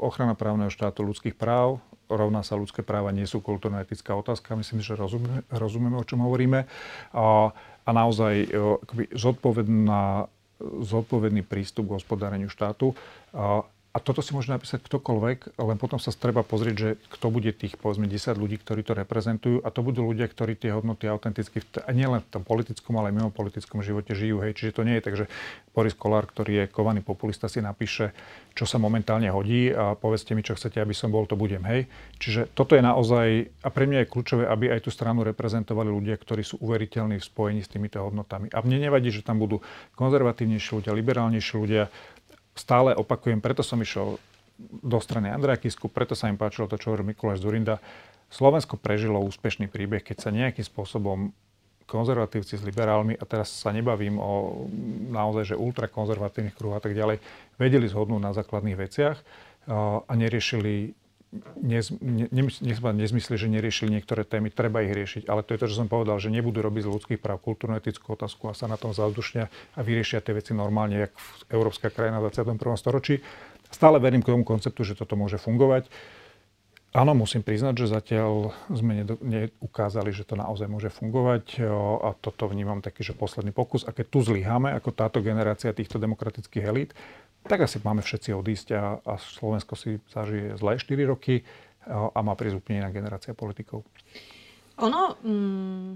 Ochrana 0.02 0.34
právneho 0.34 0.66
štátu 0.66 1.06
ľudských 1.06 1.38
práv, 1.38 1.78
rovná 2.10 2.42
sa 2.42 2.58
ľudské 2.58 2.82
práva, 2.82 3.14
nie 3.14 3.22
sú 3.22 3.38
kultúrno-etická 3.38 4.18
otázka. 4.18 4.58
Myslím, 4.58 4.82
že 4.82 4.98
rozumieme, 4.98 5.46
rozumieme 5.46 5.94
o 5.94 6.02
čom 6.02 6.26
hovoríme. 6.26 6.66
A, 7.14 7.54
a 7.86 7.90
naozaj 7.94 8.50
akoby, 8.82 9.14
zodpovedná 9.14 10.26
zodpovedný 10.60 11.44
prístup 11.44 11.92
k 11.92 11.96
hospodáreniu 12.00 12.48
štátu. 12.48 12.96
A 13.96 14.00
toto 14.04 14.20
si 14.20 14.36
môže 14.36 14.52
napísať 14.52 14.84
ktokoľvek, 14.84 15.56
len 15.56 15.80
potom 15.80 15.96
sa 15.96 16.12
treba 16.12 16.44
pozrieť, 16.44 16.76
že 16.76 16.88
kto 17.16 17.32
bude 17.32 17.48
tých, 17.56 17.80
povedzme, 17.80 18.04
10 18.04 18.36
ľudí, 18.36 18.60
ktorí 18.60 18.84
to 18.84 18.92
reprezentujú. 18.92 19.64
A 19.64 19.72
to 19.72 19.80
budú 19.80 20.04
ľudia, 20.04 20.28
ktorí 20.28 20.52
tie 20.52 20.76
hodnoty 20.76 21.08
autenticky, 21.08 21.64
nielen 21.96 22.20
v 22.20 22.28
tom 22.28 22.44
politickom, 22.44 22.92
ale 23.00 23.08
aj 23.08 23.16
mimo 23.16 23.32
politickom 23.32 23.80
živote 23.80 24.12
žijú. 24.12 24.44
Hej. 24.44 24.60
Čiže 24.60 24.76
to 24.76 24.84
nie 24.84 25.00
je 25.00 25.04
tak, 25.08 25.16
že 25.16 25.24
Boris 25.72 25.96
Kolár, 25.96 26.28
ktorý 26.28 26.52
je 26.60 26.64
kovaný 26.68 27.00
populista, 27.00 27.48
si 27.48 27.64
napíše, 27.64 28.12
čo 28.52 28.68
sa 28.68 28.76
momentálne 28.76 29.32
hodí 29.32 29.72
a 29.72 29.96
povedzte 29.96 30.36
mi, 30.36 30.44
čo 30.44 30.52
chcete, 30.60 30.76
aby 30.76 30.92
som 30.92 31.08
bol, 31.08 31.24
to 31.24 31.32
budem. 31.32 31.64
Hej. 31.64 31.88
Čiže 32.20 32.52
toto 32.52 32.76
je 32.76 32.84
naozaj, 32.84 33.48
a 33.64 33.68
pre 33.72 33.88
mňa 33.88 34.04
je 34.04 34.12
kľúčové, 34.12 34.44
aby 34.44 34.76
aj 34.76 34.84
tú 34.84 34.92
stranu 34.92 35.24
reprezentovali 35.24 35.88
ľudia, 35.88 36.20
ktorí 36.20 36.44
sú 36.44 36.60
uveriteľní 36.60 37.16
v 37.16 37.24
spojení 37.24 37.64
s 37.64 37.72
týmito 37.72 37.96
hodnotami. 38.04 38.52
A 38.52 38.60
mne 38.60 38.92
nevadí, 38.92 39.08
že 39.08 39.24
tam 39.24 39.40
budú 39.40 39.64
konzervatívnejší 39.96 40.84
ľudia, 40.84 40.92
liberálnejší 40.92 41.54
ľudia, 41.56 41.88
stále 42.56 42.96
opakujem, 42.96 43.38
preto 43.38 43.60
som 43.62 43.78
išiel 43.78 44.16
do 44.82 44.98
strany 44.98 45.28
Andreja 45.28 45.60
Kisku, 45.60 45.92
preto 45.92 46.16
sa 46.16 46.32
im 46.32 46.40
páčilo 46.40 46.64
to, 46.66 46.80
čo 46.80 46.90
hovorí 46.90 47.04
Mikuláš 47.04 47.44
Zurinda. 47.44 47.76
Slovensko 48.32 48.80
prežilo 48.80 49.20
úspešný 49.20 49.68
príbeh, 49.68 50.02
keď 50.02 50.16
sa 50.18 50.30
nejakým 50.32 50.64
spôsobom 50.64 51.30
konzervatívci 51.86 52.58
s 52.58 52.66
liberálmi, 52.66 53.14
a 53.14 53.24
teraz 53.28 53.52
sa 53.52 53.70
nebavím 53.70 54.18
o 54.18 54.66
naozaj, 55.12 55.54
že 55.54 55.60
ultrakonzervatívnych 55.60 56.58
kruhoch 56.58 56.80
a 56.80 56.82
tak 56.82 56.98
ďalej, 56.98 57.22
vedeli 57.62 57.86
zhodnúť 57.86 58.22
na 58.24 58.34
základných 58.34 58.74
veciach 58.74 59.16
a 60.02 60.12
neriešili 60.16 60.98
nez, 61.60 61.90
ne, 62.00 62.26
ne, 62.30 62.92
nezmysli, 62.92 63.34
že 63.36 63.46
neriešili 63.50 63.92
niektoré 63.92 64.22
témy, 64.22 64.52
treba 64.52 64.82
ich 64.82 64.92
riešiť. 64.92 65.28
Ale 65.28 65.42
to 65.42 65.56
je 65.56 65.60
to, 65.62 65.66
čo 65.70 65.84
som 65.84 65.88
povedal, 65.88 66.16
že 66.20 66.32
nebudú 66.32 66.62
robiť 66.62 66.86
z 66.86 66.92
ľudských 66.92 67.20
práv 67.20 67.42
kultúrno-etickú 67.42 68.14
otázku 68.14 68.50
a 68.50 68.56
sa 68.56 68.66
na 68.66 68.76
tom 68.76 68.92
zavzdušnia 68.96 69.48
a 69.76 69.80
vyriešia 69.80 70.24
tie 70.24 70.36
veci 70.36 70.52
normálne, 70.52 71.08
jak 71.08 71.12
európska 71.52 71.92
krajina 71.92 72.22
v 72.22 72.30
21. 72.30 72.60
storočí. 72.78 73.20
Stále 73.70 73.98
verím 73.98 74.22
k 74.22 74.30
tomu 74.30 74.46
konceptu, 74.46 74.86
že 74.86 74.94
toto 74.94 75.18
môže 75.18 75.36
fungovať. 75.42 75.90
Áno, 76.96 77.12
musím 77.12 77.44
priznať, 77.44 77.84
že 77.84 77.92
zatiaľ 77.92 78.56
sme 78.72 79.04
neukázali, 79.20 80.16
že 80.16 80.24
to 80.24 80.32
naozaj 80.32 80.64
môže 80.64 80.88
fungovať 80.88 81.60
a 82.00 82.16
toto 82.16 82.48
vnímam 82.48 82.80
taký, 82.80 83.04
že 83.04 83.12
posledný 83.12 83.52
pokus. 83.52 83.84
A 83.84 83.92
keď 83.92 84.06
tu 84.08 84.24
zlyháme, 84.24 84.72
ako 84.72 84.96
táto 84.96 85.20
generácia 85.20 85.76
týchto 85.76 86.00
demokratických 86.00 86.64
elít, 86.64 86.96
tak 87.44 87.68
asi 87.68 87.84
máme 87.84 88.00
všetci 88.00 88.32
odísť 88.32 88.68
a, 88.72 88.96
a 89.04 89.20
Slovensko 89.20 89.76
si 89.76 90.00
zažije 90.08 90.56
zlé 90.56 90.80
4 90.80 91.12
roky 91.12 91.44
a, 91.84 92.16
má 92.24 92.32
prísť 92.32 92.64
úplne 92.64 92.80
iná 92.80 92.88
generácia 92.88 93.36
politikov. 93.36 93.84
Ono 94.80 95.20
mm, 95.20 95.88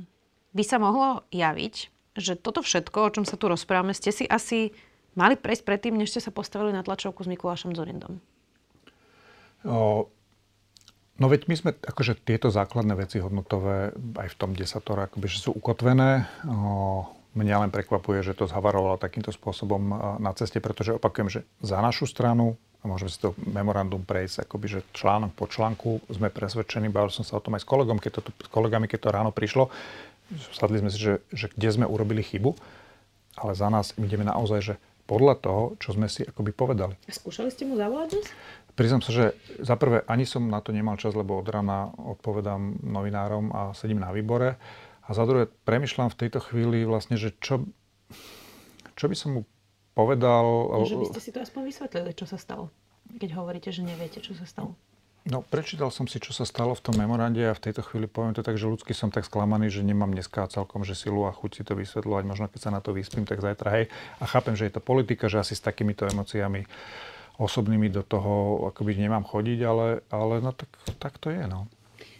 by 0.52 0.64
sa 0.69 0.76
mohlo 0.76 1.25
javiť, 1.33 1.75
že 2.12 2.37
toto 2.37 2.61
všetko, 2.61 2.98
o 3.09 3.12
čom 3.16 3.25
sa 3.25 3.40
tu 3.40 3.48
rozprávame, 3.48 3.96
ste 3.96 4.12
si 4.12 4.29
asi 4.29 4.77
mali 5.16 5.33
prejsť 5.40 5.64
predtým, 5.64 5.96
než 5.96 6.12
ste 6.12 6.20
sa 6.20 6.29
postavili 6.29 6.77
na 6.77 6.85
tlačovku 6.85 7.25
s 7.25 7.29
Mikulášom 7.33 7.72
Zorindom. 7.72 8.20
O, 9.64 10.12
no 11.20 11.28
veď 11.28 11.46
my 11.46 11.54
sme 11.54 11.70
akože 11.76 12.18
tieto 12.24 12.48
základné 12.48 12.96
veci 12.96 13.20
hodnotové 13.20 13.92
aj 14.16 14.28
v 14.33 14.38
tom 14.40 14.50
desatore 14.56 15.06
akoby, 15.06 15.28
že 15.28 15.44
sú 15.44 15.50
ukotvené. 15.52 16.26
Mňa 17.30 17.62
len 17.62 17.70
prekvapuje, 17.70 18.26
že 18.26 18.35
to 18.35 18.50
zhavarovalo 18.50 18.98
takýmto 18.98 19.30
spôsobom 19.30 19.78
na 20.18 20.33
ceste, 20.35 20.59
pretože 20.59 20.98
opakujem, 20.98 21.30
že 21.30 21.40
za 21.62 21.78
našu 21.78 22.11
stranu, 22.11 22.59
a 22.83 22.88
môžeme 22.88 23.12
si 23.12 23.20
to 23.20 23.37
memorandum 23.38 24.02
prejsť, 24.02 24.48
akoby, 24.48 24.66
že 24.66 24.80
článok 24.96 25.37
po 25.37 25.46
článku 25.46 26.00
sme 26.11 26.33
presvedčení, 26.33 26.90
bavil 26.90 27.12
som 27.12 27.22
sa 27.22 27.38
o 27.38 27.44
tom 27.44 27.54
aj 27.54 27.62
s 27.62 27.68
kolegom, 27.68 28.00
keď 28.00 28.18
to, 28.18 28.20
s 28.35 28.48
kolegami, 28.50 28.88
keď 28.88 28.98
to 29.04 29.14
ráno 29.14 29.30
prišlo, 29.30 29.70
sadli 30.50 30.80
sme 30.80 30.90
si, 30.90 30.98
že, 30.98 31.22
že 31.30 31.52
kde 31.52 31.68
sme 31.70 31.87
urobili 31.87 32.24
chybu, 32.24 32.56
ale 33.38 33.52
za 33.54 33.68
nás 33.70 33.92
ideme 33.94 34.26
naozaj, 34.26 34.61
že 34.64 34.74
podľa 35.11 35.35
toho, 35.42 35.62
čo 35.83 35.90
sme 35.90 36.06
si 36.06 36.22
akoby 36.22 36.54
povedali. 36.54 36.94
Skúšali 37.11 37.50
ste 37.50 37.66
mu 37.66 37.74
zavolať 37.74 38.14
dnes? 38.14 38.26
Priznám 38.81 39.05
sa, 39.05 39.12
že 39.12 39.25
za 39.61 39.77
prvé 39.77 40.01
ani 40.09 40.25
som 40.25 40.49
na 40.49 40.64
to 40.64 40.73
nemal 40.73 40.97
čas, 40.97 41.12
lebo 41.12 41.37
od 41.37 41.45
rána 41.45 41.93
odpovedám 42.01 42.81
novinárom 42.81 43.53
a 43.53 43.77
sedím 43.77 44.01
na 44.01 44.09
výbore. 44.09 44.57
A 45.05 45.12
za 45.12 45.29
druhé, 45.29 45.53
premyšľam 45.69 46.09
v 46.09 46.16
tejto 46.16 46.40
chvíli 46.40 46.88
vlastne, 46.88 47.21
že 47.21 47.37
čo, 47.45 47.69
čo 48.97 49.05
by 49.05 49.12
som 49.12 49.37
mu 49.37 49.40
povedal... 49.93 50.73
Že 50.88 50.97
by 50.97 51.12
ste 51.12 51.21
si 51.21 51.29
to 51.29 51.45
aspoň 51.45 51.69
vysvetlili, 51.69 52.16
čo 52.16 52.25
sa 52.25 52.40
stalo. 52.40 52.73
Keď 53.21 53.37
hovoríte, 53.37 53.69
že 53.69 53.85
neviete, 53.85 54.25
čo 54.25 54.33
sa 54.33 54.49
stalo. 54.49 54.73
No, 55.29 55.45
prečítal 55.45 55.93
som 55.93 56.09
si, 56.09 56.16
čo 56.16 56.33
sa 56.33 56.49
stalo 56.49 56.73
v 56.73 56.81
tom 56.81 56.97
memorande 56.97 57.45
a 57.45 57.53
v 57.53 57.61
tejto 57.61 57.85
chvíli 57.85 58.09
poviem 58.09 58.33
to 58.33 58.40
tak, 58.40 58.57
že 58.57 58.64
ľudsky 58.64 58.97
som 58.97 59.12
tak 59.12 59.29
sklamaný, 59.29 59.69
že 59.69 59.85
nemám 59.85 60.09
dneska 60.09 60.49
celkom 60.49 60.88
že 60.88 60.97
silu 60.97 61.29
a 61.29 61.37
chuť 61.37 61.51
si 61.53 61.62
to 61.69 61.77
vysvetľovať. 61.77 62.25
Možno 62.25 62.49
keď 62.49 62.61
sa 62.64 62.71
na 62.73 62.81
to 62.81 62.97
vyspím, 62.97 63.29
tak 63.29 63.45
zajtra 63.45 63.69
hej. 63.77 63.93
A 64.16 64.25
chápem, 64.25 64.57
že 64.57 64.73
je 64.73 64.73
to 64.73 64.81
politika, 64.81 65.29
že 65.29 65.37
asi 65.37 65.53
s 65.53 65.61
takýmito 65.61 66.09
emóciami 66.09 66.64
osobnými 67.40 67.88
do 67.88 68.05
toho 68.05 68.68
akoby 68.68 69.00
nemám 69.00 69.24
chodiť, 69.24 69.59
ale, 69.64 70.05
ale 70.12 70.44
no 70.44 70.53
tak, 70.53 70.68
tak 71.00 71.16
to 71.16 71.33
je, 71.33 71.48
no. 71.48 71.64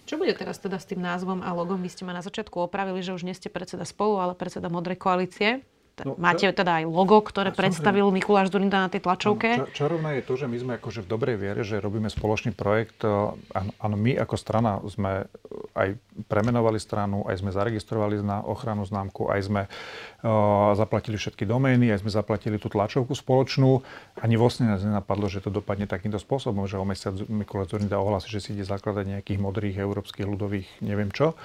Čo 0.09 0.19
bude 0.19 0.35
teraz 0.35 0.59
teda 0.59 0.81
s 0.81 0.89
tým 0.91 0.99
názvom 1.05 1.45
a 1.45 1.55
logom? 1.55 1.79
Vy 1.79 1.93
ste 1.93 2.03
ma 2.03 2.11
na 2.11 2.25
začiatku 2.25 2.57
opravili, 2.59 2.99
že 3.05 3.15
už 3.15 3.23
nie 3.23 3.37
ste 3.37 3.53
predseda 3.53 3.87
spolu, 3.87 4.19
ale 4.19 4.35
predseda 4.35 4.67
Modrej 4.67 4.99
koalície. 4.99 5.63
No, 6.05 6.17
Máte 6.17 6.49
teda 6.51 6.81
aj 6.81 6.85
logo, 6.89 7.21
ktoré 7.21 7.53
predstavil 7.53 8.09
Mikuláš 8.09 8.49
Zurinda 8.51 8.85
na 8.85 8.89
tej 8.89 9.05
tlačovke. 9.05 9.69
Ča, 9.71 9.87
čarovné 9.87 10.21
je 10.21 10.23
to, 10.25 10.35
že 10.37 10.47
my 10.49 10.57
sme 10.57 10.73
akože 10.81 11.05
v 11.05 11.09
dobrej 11.09 11.37
viere, 11.37 11.61
že 11.61 11.83
robíme 11.83 12.09
spoločný 12.09 12.57
projekt. 12.57 13.05
Áno, 13.05 13.97
my 13.97 14.17
ako 14.17 14.37
strana 14.37 14.81
sme 14.89 15.29
aj 15.77 15.97
premenovali 16.29 16.81
stranu, 16.81 17.25
aj 17.29 17.41
sme 17.41 17.51
zaregistrovali 17.53 18.21
na 18.21 18.45
ochranu 18.45 18.85
známku, 18.85 19.29
aj 19.33 19.41
sme 19.47 19.63
uh, 19.67 20.73
zaplatili 20.77 21.17
všetky 21.17 21.49
domény, 21.49 21.93
aj 21.93 22.05
sme 22.05 22.11
zaplatili 22.13 22.57
tú 22.61 22.69
tlačovku 22.69 23.17
spoločnú. 23.17 23.81
Ani 24.21 24.37
vlastne 24.37 24.69
nás 24.69 24.85
nenapadlo, 24.85 25.29
že 25.29 25.41
to 25.41 25.53
dopadne 25.53 25.89
takýmto 25.89 26.21
spôsobom, 26.21 26.69
že 26.69 26.77
o 26.77 26.85
mesiac 26.85 27.17
Mikuláš 27.29 27.73
Zurinda 27.73 28.01
ohlási, 28.01 28.29
že 28.29 28.41
si 28.41 28.49
ide 28.57 28.65
zakladať 28.67 29.19
nejakých 29.19 29.39
modrých 29.41 29.77
európskych 29.81 30.27
ľudových 30.29 30.69
neviem 30.85 31.13
čo. 31.13 31.37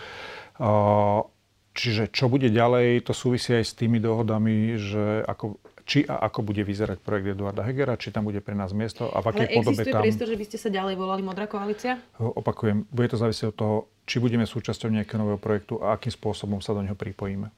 Uh, 0.56 1.28
Čiže 1.76 2.08
čo 2.08 2.32
bude 2.32 2.48
ďalej, 2.48 3.04
to 3.04 3.12
súvisí 3.12 3.52
aj 3.52 3.66
s 3.68 3.74
tými 3.76 4.00
dohodami, 4.00 4.80
že 4.80 5.28
ako, 5.28 5.60
či 5.84 6.08
a 6.08 6.24
ako 6.24 6.48
bude 6.48 6.64
vyzerať 6.64 7.04
projekt 7.04 7.36
Eduarda 7.36 7.68
Hegera, 7.68 8.00
či 8.00 8.16
tam 8.16 8.24
bude 8.24 8.40
pre 8.40 8.56
nás 8.56 8.72
miesto 8.72 9.12
a 9.12 9.20
v 9.20 9.36
akej 9.36 9.48
Ale 9.52 9.56
podobe 9.60 9.84
tam... 9.84 10.00
priestor, 10.00 10.28
že 10.32 10.40
by 10.40 10.46
ste 10.48 10.58
sa 10.58 10.70
ďalej 10.72 10.96
volali 10.96 11.22
Modrá 11.22 11.52
koalícia? 11.52 12.00
Opakujem, 12.16 12.88
bude 12.96 13.12
to 13.12 13.20
závisieť 13.20 13.52
od 13.52 13.56
toho, 13.60 13.76
či 14.08 14.24
budeme 14.24 14.48
súčasťou 14.48 14.88
nejakého 14.88 15.20
nového 15.20 15.38
projektu 15.38 15.84
a 15.84 16.00
akým 16.00 16.16
spôsobom 16.16 16.64
sa 16.64 16.72
do 16.72 16.80
neho 16.80 16.96
pripojíme. 16.96 17.52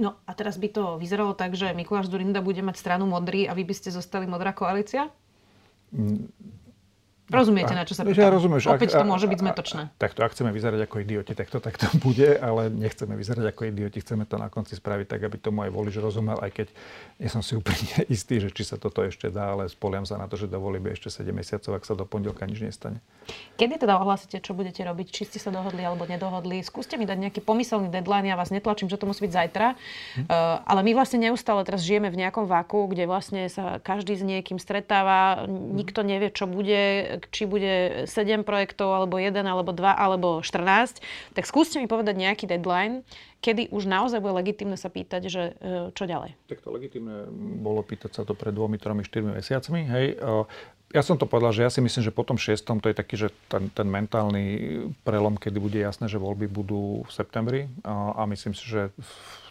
No 0.00 0.18
a 0.26 0.34
teraz 0.34 0.58
by 0.58 0.68
to 0.72 0.84
vyzeralo 0.98 1.38
tak, 1.38 1.54
že 1.54 1.70
Mikuláš 1.70 2.10
Durinda 2.10 2.42
bude 2.42 2.64
mať 2.64 2.74
stranu 2.74 3.06
Modrý 3.06 3.46
a 3.46 3.54
vy 3.54 3.62
by 3.62 3.74
ste 3.76 3.94
zostali 3.94 4.26
Modrá 4.26 4.50
koalícia? 4.50 5.14
Mm, 5.94 6.26
Rozumiete, 7.30 7.72
na 7.78 7.86
čo 7.86 7.94
sa 7.94 8.02
pýtam? 8.02 8.26
Ja 8.26 8.34
rozumiem, 8.34 8.58
Opäť 8.66 8.98
to 8.98 9.06
môže 9.06 9.30
byť 9.30 9.38
zmetočné. 9.38 9.82
Takto, 9.96 10.26
ak 10.26 10.34
chceme 10.34 10.50
vyzerať 10.50 10.90
ako 10.90 10.96
idioti, 11.06 11.32
tak 11.38 11.46
to 11.46 11.62
takto 11.62 11.86
bude, 12.04 12.34
ale 12.34 12.66
nechceme 12.68 13.14
vyzerať 13.14 13.54
ako 13.54 13.70
idioti. 13.70 14.02
Chceme 14.02 14.26
to 14.26 14.36
na 14.36 14.50
konci 14.50 14.74
spraviť 14.74 15.06
tak, 15.06 15.20
aby 15.22 15.36
tomu 15.38 15.62
aj 15.62 15.70
volič 15.70 15.94
rozumel, 16.02 16.42
aj 16.42 16.50
keď 16.50 16.68
nie 17.22 17.30
som 17.30 17.40
si 17.40 17.54
úplne 17.60 18.04
istý, 18.10 18.42
že 18.42 18.50
či 18.50 18.66
sa 18.66 18.76
toto 18.76 19.06
ešte 19.06 19.30
dá, 19.30 19.54
ale 19.54 19.70
spoliam 19.70 20.02
sa 20.02 20.18
na 20.18 20.26
to, 20.26 20.34
že 20.34 20.50
do 20.50 20.58
voliby 20.58 20.90
ešte 20.90 21.08
7 21.08 21.30
mesiacov, 21.30 21.78
ak 21.78 21.86
sa 21.86 21.94
do 21.94 22.02
pondelka 22.02 22.42
nič 22.44 22.58
nestane. 22.60 22.98
Kedy 23.54 23.86
teda 23.86 24.02
ohlásite, 24.02 24.42
čo 24.42 24.56
budete 24.56 24.82
robiť? 24.82 25.06
Či 25.14 25.22
ste 25.30 25.38
sa 25.38 25.54
dohodli 25.54 25.86
alebo 25.86 26.02
nedohodli? 26.10 26.66
Skúste 26.66 26.98
mi 26.98 27.06
dať 27.06 27.30
nejaký 27.30 27.40
pomyselný 27.46 27.86
deadline, 27.92 28.26
ja 28.26 28.34
vás 28.34 28.50
netlačím, 28.50 28.90
že 28.90 28.98
to 28.98 29.06
musí 29.06 29.22
byť 29.22 29.32
zajtra. 29.32 29.66
Hm. 29.70 30.24
Uh, 30.26 30.58
ale 30.66 30.80
my 30.82 30.98
vlastne 30.98 31.22
neustále 31.22 31.62
teraz 31.62 31.86
žijeme 31.86 32.10
v 32.10 32.26
nejakom 32.26 32.50
váku, 32.50 32.90
kde 32.90 33.06
vlastne 33.06 33.46
sa 33.46 33.78
každý 33.78 34.18
s 34.18 34.24
niekým 34.26 34.58
stretáva, 34.58 35.46
nikto 35.46 36.02
nevie, 36.02 36.34
čo 36.34 36.50
bude, 36.50 37.19
tak 37.20 37.28
či 37.28 37.44
bude 37.44 38.08
7 38.08 38.48
projektov, 38.48 38.96
alebo 38.96 39.20
1, 39.20 39.36
alebo 39.44 39.76
2, 39.76 39.84
alebo 39.92 40.28
14, 40.40 41.04
tak 41.36 41.44
skúste 41.44 41.76
mi 41.76 41.84
povedať 41.84 42.16
nejaký 42.16 42.48
deadline, 42.48 43.04
kedy 43.44 43.68
už 43.68 43.84
naozaj 43.84 44.24
bude 44.24 44.40
legitimné 44.40 44.80
sa 44.80 44.88
pýtať, 44.88 45.28
že 45.28 45.42
e, 45.60 45.92
čo 45.92 46.08
ďalej. 46.08 46.32
Tak 46.48 46.64
to 46.64 46.72
legitimné 46.72 47.28
bolo 47.60 47.84
pýtať 47.84 48.16
sa 48.16 48.22
to 48.24 48.32
pred 48.32 48.56
dvomi, 48.56 48.80
tromi, 48.80 49.04
štyrmi 49.04 49.36
mesiacmi. 49.36 49.84
Hej. 49.84 50.06
Ja 50.90 51.06
som 51.06 51.20
to 51.20 51.28
povedal, 51.28 51.52
že 51.52 51.62
ja 51.62 51.70
si 51.70 51.84
myslím, 51.84 52.02
že 52.02 52.10
po 52.10 52.24
tom 52.24 52.40
šiestom 52.40 52.80
to 52.80 52.88
je 52.88 52.96
taký, 52.96 53.14
že 53.14 53.28
ten, 53.46 53.68
ten 53.70 53.86
mentálny 53.86 54.44
prelom, 55.04 55.36
kedy 55.36 55.60
bude 55.60 55.78
jasné, 55.78 56.08
že 56.08 56.18
voľby 56.18 56.48
budú 56.50 57.04
v 57.04 57.10
septembri 57.12 57.60
a, 57.84 58.16
a 58.18 58.22
myslím 58.26 58.56
si, 58.56 58.64
že 58.64 58.90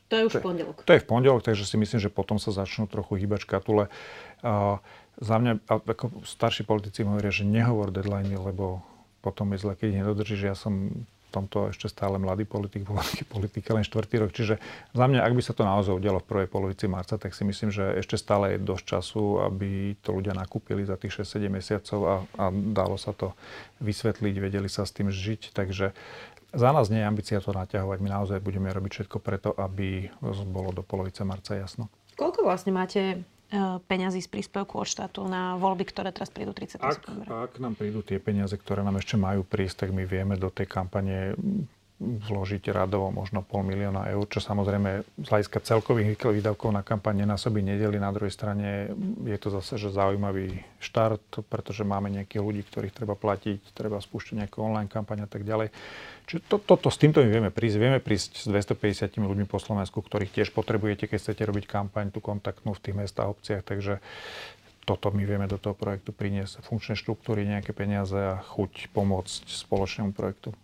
to 0.10 0.18
je 0.18 0.24
už 0.26 0.34
v 0.42 0.44
pondelok. 0.44 0.78
To 0.90 0.92
je 0.98 1.04
v 1.06 1.08
pondelok, 1.08 1.46
takže 1.46 1.70
si 1.70 1.78
myslím, 1.78 2.02
že 2.02 2.10
potom 2.10 2.42
sa 2.42 2.50
začnú 2.50 2.90
trochu 2.90 3.22
hýbať 3.22 3.46
škatule. 3.46 3.94
Uh, 4.42 4.82
za 5.20 5.36
mňa, 5.36 5.68
ako 5.68 6.24
starší 6.24 6.64
politici 6.64 7.04
hovoria, 7.04 7.32
že 7.32 7.44
nehovor 7.44 7.92
deadline, 7.92 8.32
lebo 8.32 8.80
potom 9.20 9.52
je 9.52 9.60
zle, 9.60 9.76
keď 9.76 9.88
ich 9.92 10.00
nedodržíš. 10.00 10.42
Ja 10.48 10.56
som 10.56 11.04
v 11.30 11.30
tomto 11.30 11.70
ešte 11.70 11.92
stále 11.92 12.18
mladý 12.18 12.48
politik, 12.48 12.88
politika 13.36 13.78
len 13.78 13.86
štvrtý 13.86 14.16
rok. 14.18 14.32
Čiže 14.34 14.58
za 14.96 15.06
mňa, 15.06 15.22
ak 15.22 15.36
by 15.38 15.42
sa 15.46 15.54
to 15.54 15.62
naozaj 15.62 15.94
udialo 15.94 16.24
v 16.24 16.30
prvej 16.32 16.48
polovici 16.50 16.90
marca, 16.90 17.22
tak 17.22 17.38
si 17.38 17.46
myslím, 17.46 17.70
že 17.70 18.02
ešte 18.02 18.18
stále 18.18 18.58
je 18.58 18.66
dosť 18.66 18.84
času, 18.98 19.46
aby 19.46 19.94
to 20.02 20.16
ľudia 20.16 20.34
nakúpili 20.34 20.82
za 20.88 20.98
tých 20.98 21.22
6-7 21.22 21.52
mesiacov 21.54 22.00
a, 22.02 22.16
a 22.40 22.46
dalo 22.50 22.98
sa 22.98 23.14
to 23.14 23.38
vysvetliť, 23.84 24.36
vedeli 24.42 24.72
sa 24.72 24.90
s 24.90 24.96
tým 24.96 25.14
žiť. 25.14 25.54
Takže 25.54 25.94
za 26.50 26.70
nás 26.74 26.90
nie 26.90 27.04
je 27.04 27.10
ambícia 27.12 27.38
to 27.38 27.54
naťahovať. 27.54 27.98
My 28.02 28.10
naozaj 28.10 28.42
budeme 28.42 28.74
robiť 28.74 29.04
všetko 29.04 29.22
preto, 29.22 29.54
aby 29.54 30.10
bolo 30.50 30.74
do 30.74 30.82
polovice 30.82 31.22
marca 31.22 31.54
jasno. 31.54 31.94
Koľko 32.18 32.42
vlastne 32.42 32.74
máte 32.74 33.22
peňazí 33.90 34.22
z 34.22 34.30
príspevku 34.30 34.78
od 34.78 34.86
štátu 34.86 35.26
na 35.26 35.58
voľby, 35.58 35.90
ktoré 35.90 36.14
teraz 36.14 36.30
prídu 36.30 36.54
30. 36.54 36.78
Ak, 36.86 37.02
ak 37.30 37.54
nám 37.58 37.74
prídu 37.74 38.06
tie 38.06 38.22
peniaze, 38.22 38.54
ktoré 38.54 38.86
nám 38.86 39.02
ešte 39.02 39.18
majú 39.18 39.42
prísť, 39.42 39.86
tak 39.86 39.90
my 39.94 40.06
vieme 40.06 40.38
do 40.38 40.54
tej 40.54 40.70
kampane 40.70 41.34
vložiť 42.00 42.72
radovo 42.72 43.12
možno 43.12 43.44
pol 43.44 43.68
milióna 43.68 44.08
eur, 44.16 44.24
čo 44.32 44.40
samozrejme 44.40 45.04
z 45.20 45.28
hľadiska 45.28 45.60
celkových 45.60 46.16
výdavkov 46.16 46.72
na 46.72 46.80
kampaň 46.80 47.28
nenásobí 47.28 47.60
nedeli. 47.60 48.00
Na 48.00 48.16
druhej 48.16 48.32
strane 48.32 48.96
je 49.28 49.38
to 49.38 49.52
zase 49.52 49.76
že 49.76 49.92
zaujímavý 49.92 50.64
štart, 50.80 51.44
pretože 51.52 51.84
máme 51.84 52.08
nejakých 52.08 52.40
ľudí, 52.40 52.64
ktorých 52.64 52.96
treba 52.96 53.20
platiť, 53.20 53.76
treba 53.76 54.00
spúšťať 54.00 54.48
nejakú 54.48 54.64
online 54.64 54.88
kampaň 54.88 55.28
a 55.28 55.30
tak 55.30 55.44
ďalej. 55.44 55.76
Čiže 56.32 56.40
to, 56.48 56.56
to, 56.64 56.74
to, 56.80 56.88
s 56.88 57.02
týmto 57.04 57.20
my 57.20 57.28
vieme 57.28 57.52
prísť. 57.52 57.78
Vieme 57.78 58.00
prísť 58.00 58.32
s 58.42 58.48
250 58.48 59.20
ľuďmi 59.20 59.44
po 59.44 59.60
Slovensku, 59.60 60.00
ktorých 60.00 60.40
tiež 60.40 60.56
potrebujete, 60.56 61.12
keď 61.12 61.20
chcete 61.20 61.44
robiť 61.44 61.68
kampaň, 61.68 62.16
tú 62.16 62.24
kontaktnú 62.24 62.72
v 62.72 62.84
tých 62.86 62.96
mestách 62.96 63.28
a 63.28 63.34
obciach. 63.36 63.62
Takže 63.68 64.00
toto 64.88 65.12
my 65.12 65.28
vieme 65.28 65.52
do 65.52 65.60
toho 65.60 65.76
projektu 65.76 66.16
priniesť. 66.16 66.64
Funkčné 66.64 66.96
štruktúry, 66.96 67.44
nejaké 67.44 67.76
peniaze 67.76 68.16
a 68.16 68.40
chuť 68.40 68.88
pomôcť 68.96 69.52
spoločnému 69.52 70.16
projektu. 70.16 70.56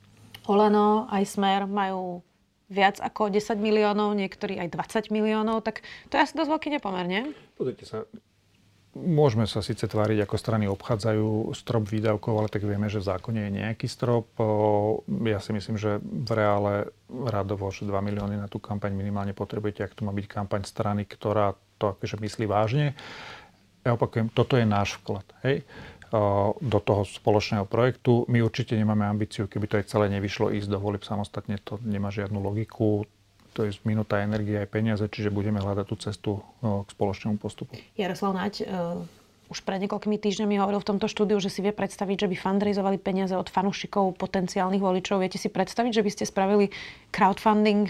Olano 0.48 1.10
aj 1.10 1.24
Smer 1.26 1.66
majú 1.66 2.22
viac 2.66 2.98
ako 2.98 3.30
10 3.30 3.62
miliónov, 3.62 4.18
niektorí 4.18 4.58
aj 4.58 4.74
20 4.74 5.14
miliónov, 5.14 5.62
tak 5.62 5.86
to 6.10 6.18
je 6.18 6.24
asi 6.26 6.34
dosť 6.34 6.50
veľký 6.50 6.70
nepomer, 6.74 7.06
nie? 7.06 7.24
Pozrite 7.54 7.86
sa, 7.86 8.10
môžeme 8.98 9.46
sa 9.46 9.62
síce 9.62 9.86
tváriť, 9.86 10.26
ako 10.26 10.36
strany 10.40 10.66
obchádzajú 10.72 11.54
strop 11.54 11.86
výdavkov, 11.86 12.34
ale 12.42 12.50
tak 12.50 12.66
vieme, 12.66 12.90
že 12.90 13.04
v 13.04 13.10
zákone 13.12 13.40
je 13.46 13.52
nejaký 13.62 13.86
strop. 13.86 14.34
Ja 15.30 15.38
si 15.44 15.52
myslím, 15.54 15.78
že 15.78 16.02
v 16.02 16.30
reále 16.34 16.90
radovo, 17.12 17.70
že 17.70 17.86
2 17.86 17.94
milióny 18.02 18.40
na 18.40 18.50
tú 18.50 18.58
kampaň 18.58 18.98
minimálne 18.98 19.36
potrebujete, 19.36 19.86
ak 19.86 19.94
to 19.94 20.08
má 20.08 20.16
byť 20.16 20.26
kampaň 20.26 20.66
strany, 20.66 21.06
ktorá 21.06 21.54
to 21.78 21.94
akože 21.94 22.18
myslí 22.18 22.50
vážne. 22.50 22.98
Ja 23.86 23.94
opakujem, 23.94 24.34
toto 24.34 24.58
je 24.58 24.66
náš 24.66 24.98
vklad. 24.98 25.28
Hej? 25.46 25.62
Do 26.60 26.80
toho 26.80 27.04
spoločného 27.04 27.68
projektu. 27.68 28.24
My 28.32 28.42
určite 28.42 28.76
nemáme 28.76 29.06
ambíciu, 29.06 29.46
keby 29.46 29.66
to 29.68 29.78
aj 29.82 29.90
celé 29.92 30.08
nevyšlo 30.14 30.54
ísť 30.56 30.70
do 30.72 30.80
volieb 30.80 31.04
samostatne, 31.04 31.60
to 31.62 31.82
nemá 31.84 32.10
žiadnu 32.12 32.40
logiku. 32.40 33.04
To 33.56 33.64
je 33.64 33.72
minúta 33.88 34.20
energie 34.20 34.60
aj 34.60 34.68
peniaze, 34.68 35.06
čiže 35.08 35.32
budeme 35.32 35.64
hľadať 35.64 35.86
tú 35.88 35.96
cestu 35.96 36.32
k 36.60 36.88
spoločnému 36.92 37.40
postupu. 37.40 37.80
Jaroslav 37.96 38.36
Naď, 38.36 38.68
už 39.46 39.62
pred 39.62 39.78
niekoľkými 39.78 40.18
týždňami 40.18 40.58
hovoril 40.58 40.82
v 40.82 40.90
tomto 40.90 41.06
štúdiu, 41.06 41.38
že 41.38 41.54
si 41.54 41.62
vie 41.62 41.70
predstaviť, 41.70 42.26
že 42.26 42.30
by 42.34 42.36
fundraizovali 42.36 42.98
peniaze 42.98 43.38
od 43.38 43.46
fanúšikov, 43.48 44.18
potenciálnych 44.18 44.82
voličov. 44.82 45.22
Viete 45.22 45.38
si 45.38 45.54
predstaviť, 45.54 46.02
že 46.02 46.04
by 46.04 46.10
ste 46.12 46.24
spravili 46.26 46.74
crowdfunding 47.14 47.86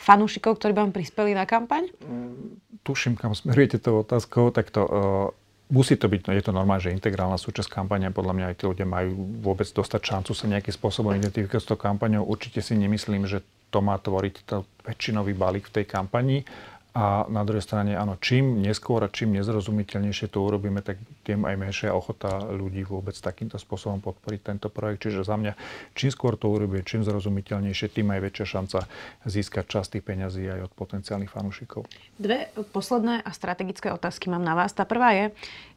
fanúšikov, 0.00 0.56
ktorí 0.56 0.72
by 0.72 0.80
vám 0.88 0.94
prispeli 0.96 1.36
na 1.36 1.44
kampaň? 1.44 1.92
Mm, 2.00 2.58
tuším, 2.82 3.20
kam 3.20 3.36
smerujete 3.36 3.84
tou 3.84 4.00
otázkou. 4.00 4.48
to 4.48 4.82
uh, 4.82 5.43
musí 5.72 5.96
to 5.96 6.10
byť, 6.10 6.28
no 6.28 6.32
je 6.36 6.44
to 6.44 6.52
normálne, 6.52 6.82
že 6.84 6.92
integrálna 6.92 7.40
súčasť 7.40 7.72
kampane, 7.72 8.12
podľa 8.12 8.34
mňa 8.36 8.46
aj 8.52 8.56
tí 8.60 8.64
ľudia 8.68 8.84
majú 8.84 9.16
vôbec 9.40 9.64
dostať 9.64 10.00
šancu 10.00 10.32
sa 10.36 10.44
nejakým 10.50 10.74
spôsobom 10.74 11.16
identifikovať 11.16 11.62
s 11.64 11.68
tou 11.68 11.78
kampaňou. 11.80 12.28
Určite 12.28 12.60
si 12.60 12.76
nemyslím, 12.76 13.24
že 13.24 13.40
to 13.72 13.82
má 13.82 13.98
tvoriť 13.98 14.34
to 14.46 14.62
väčšinový 14.86 15.34
balík 15.34 15.66
v 15.66 15.82
tej 15.82 15.84
kampani 15.90 16.46
a 16.94 17.26
na 17.26 17.42
druhej 17.42 17.66
strane, 17.66 17.98
áno, 17.98 18.14
čím 18.22 18.62
neskôr 18.62 19.02
a 19.02 19.10
čím 19.10 19.34
nezrozumiteľnejšie 19.34 20.30
to 20.30 20.38
urobíme, 20.46 20.78
tak 20.78 21.02
tým 21.26 21.42
aj 21.42 21.58
menšia 21.58 21.90
ochota 21.90 22.38
ľudí 22.38 22.86
vôbec 22.86 23.18
takýmto 23.18 23.58
spôsobom 23.58 23.98
podporiť 23.98 24.40
tento 24.54 24.70
projekt. 24.70 25.10
Čiže 25.10 25.26
za 25.26 25.34
mňa, 25.34 25.58
čím 25.98 26.14
skôr 26.14 26.38
to 26.38 26.46
urobíme, 26.46 26.86
čím 26.86 27.02
zrozumiteľnejšie, 27.02 27.98
tým 27.98 28.14
aj 28.14 28.20
väčšia 28.30 28.46
šanca 28.46 28.78
získať 29.26 29.64
časť 29.66 29.98
tých 29.98 30.06
peňazí 30.06 30.46
aj 30.46 30.70
od 30.70 30.72
potenciálnych 30.78 31.34
fanúšikov. 31.34 31.82
Dve 32.14 32.54
posledné 32.70 33.26
a 33.26 33.30
strategické 33.34 33.90
otázky 33.90 34.30
mám 34.30 34.46
na 34.46 34.54
vás. 34.54 34.70
Tá 34.70 34.86
prvá 34.86 35.10
je, 35.18 35.24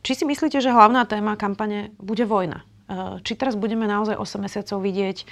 či 0.05 0.21
si 0.21 0.23
myslíte, 0.23 0.61
že 0.61 0.69
hlavná 0.69 1.09
téma 1.09 1.33
kampane 1.33 1.89
bude 1.97 2.29
vojna? 2.29 2.61
Či 3.25 3.33
teraz 3.33 3.57
budeme 3.57 3.89
naozaj 3.89 4.21
8 4.21 4.37
mesiacov 4.37 4.85
vidieť 4.85 5.25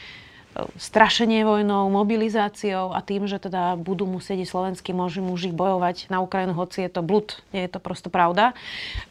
strašenie 0.79 1.43
vojnou, 1.43 1.91
mobilizáciou 1.91 2.95
a 2.95 3.03
tým, 3.03 3.27
že 3.27 3.37
teda 3.39 3.75
budú 3.75 4.07
musieť 4.07 4.47
slovenskí 4.47 4.95
muži, 4.95 5.19
muži 5.19 5.51
bojovať 5.51 6.07
na 6.07 6.23
Ukrajinu, 6.23 6.55
hoci 6.55 6.87
je 6.87 6.91
to 6.91 7.01
blud, 7.03 7.35
nie 7.51 7.67
je 7.67 7.71
to 7.75 7.79
prosto 7.83 8.07
pravda. 8.07 8.55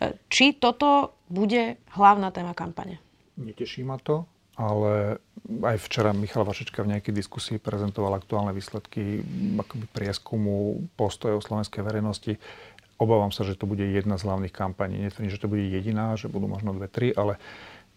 E, 0.00 0.16
či 0.33 0.57
toto 0.57 1.12
bude 1.28 1.76
hlavná 1.92 2.33
téma 2.33 2.57
kampane? 2.57 2.96
Neteší 3.37 3.85
ma 3.85 4.00
to, 4.00 4.24
ale 4.54 5.18
aj 5.44 5.76
včera 5.85 6.14
Michal 6.14 6.46
Vašečka 6.46 6.87
v 6.87 6.96
nejakej 6.96 7.12
diskusii 7.12 7.57
prezentoval 7.59 8.16
aktuálne 8.16 8.54
výsledky 8.54 9.20
akoby 9.59 9.87
prieskumu 9.90 10.87
postojov 10.94 11.42
slovenskej 11.42 11.83
verejnosti. 11.83 12.38
Obávam 12.94 13.35
sa, 13.35 13.42
že 13.42 13.59
to 13.59 13.66
bude 13.66 13.83
jedna 13.83 14.14
z 14.14 14.24
hlavných 14.24 14.54
kampaní. 14.54 15.02
Netvrdím, 15.02 15.35
že 15.35 15.42
to 15.42 15.50
bude 15.50 15.66
jediná, 15.66 16.14
že 16.14 16.30
budú 16.30 16.46
možno 16.46 16.70
dve, 16.78 16.87
tri, 16.87 17.11
ale 17.11 17.42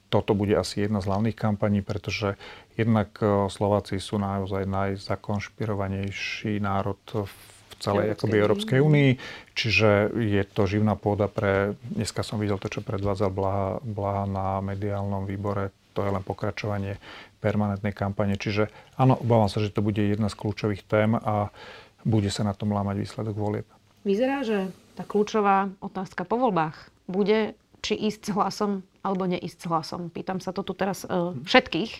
toto 0.07 0.31
bude 0.33 0.55
asi 0.55 0.87
jedna 0.87 1.03
z 1.03 1.09
hlavných 1.11 1.37
kampaní, 1.37 1.83
pretože 1.83 2.39
jednak 2.79 3.15
e, 3.19 3.51
Slováci 3.51 3.99
sú 3.99 4.15
naozaj 4.19 4.63
najzakonšpirovanejší 4.67 6.63
národ 6.63 6.99
v 7.05 7.31
celej 7.77 8.13
Európskej, 8.13 8.17
akoby, 8.17 8.35
Európskej 8.41 8.79
únii, 8.81 9.11
čiže 9.53 9.89
je 10.17 10.43
to 10.49 10.65
živná 10.65 10.97
pôda 10.97 11.29
pre, 11.29 11.77
dneska 11.93 12.25
som 12.25 12.41
videl 12.41 12.57
to, 12.57 12.71
čo 12.71 12.81
predvádzal 12.81 13.29
Blaha, 13.29 13.77
Blaha 13.85 14.25
na 14.25 14.47
mediálnom 14.65 15.29
výbore, 15.29 15.69
to 15.93 16.01
je 16.05 16.09
len 16.13 16.23
pokračovanie 16.25 16.97
permanentnej 17.37 17.93
kampane, 17.93 18.37
čiže 18.37 18.69
áno, 18.97 19.17
obávam 19.21 19.49
sa, 19.49 19.61
že 19.61 19.69
to 19.69 19.85
bude 19.85 20.01
jedna 20.01 20.29
z 20.29 20.37
kľúčových 20.37 20.83
tém 20.89 21.13
a 21.13 21.53
bude 22.01 22.29
sa 22.33 22.41
na 22.41 22.57
tom 22.57 22.73
lámať 22.73 22.97
výsledok 22.97 23.35
volieb. 23.37 23.67
Vyzerá, 24.01 24.41
že 24.41 24.71
tá 24.97 25.05
kľúčová 25.05 25.69
otázka 25.83 26.25
po 26.25 26.39
voľbách 26.39 26.89
bude, 27.05 27.53
či 27.81 27.93
ísť 27.95 28.31
s 28.31 28.33
hlasom 28.33 28.71
alebo 29.05 29.23
neísť 29.29 29.59
s 29.63 29.69
hlasom. 29.69 30.01
Pýtam 30.11 30.43
sa 30.43 30.51
to 30.51 30.65
tu 30.65 30.73
teraz 30.75 31.07
uh, 31.07 31.31
všetkých, 31.47 31.91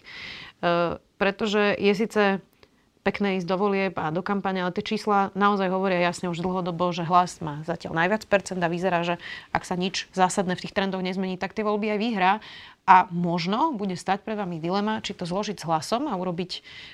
uh, 0.61 0.99
pretože 1.15 1.77
je 1.79 1.93
síce 1.95 2.23
pekné 3.07 3.39
ísť 3.39 3.47
do 3.47 3.55
volieb 3.55 3.95
a 3.95 4.11
do 4.11 4.19
kampane, 4.19 4.59
ale 4.59 4.75
tie 4.75 4.83
čísla 4.83 5.31
naozaj 5.31 5.71
hovoria 5.71 6.03
jasne 6.03 6.27
už 6.27 6.43
dlhodobo, 6.43 6.91
že 6.91 7.07
hlas 7.07 7.39
má 7.39 7.63
zatiaľ 7.63 8.03
najviac 8.03 8.27
percent 8.27 8.59
a 8.59 8.67
vyzerá, 8.67 9.07
že 9.07 9.15
ak 9.55 9.63
sa 9.63 9.79
nič 9.79 10.11
zásadné 10.11 10.59
v 10.59 10.67
tých 10.67 10.75
trendoch 10.75 10.99
nezmení, 10.99 11.39
tak 11.39 11.55
tie 11.55 11.63
voľby 11.63 11.95
aj 11.95 11.99
vyhrá. 12.03 12.33
A 12.87 13.03
možno 13.11 13.75
bude 13.75 13.99
stať 13.99 14.23
pred 14.23 14.39
vami 14.39 14.63
dilema, 14.63 15.03
či 15.03 15.11
to 15.11 15.27
zložiť 15.27 15.59
s 15.59 15.67
hlasom 15.67 16.07
a 16.07 16.15
urobiť 16.15 16.51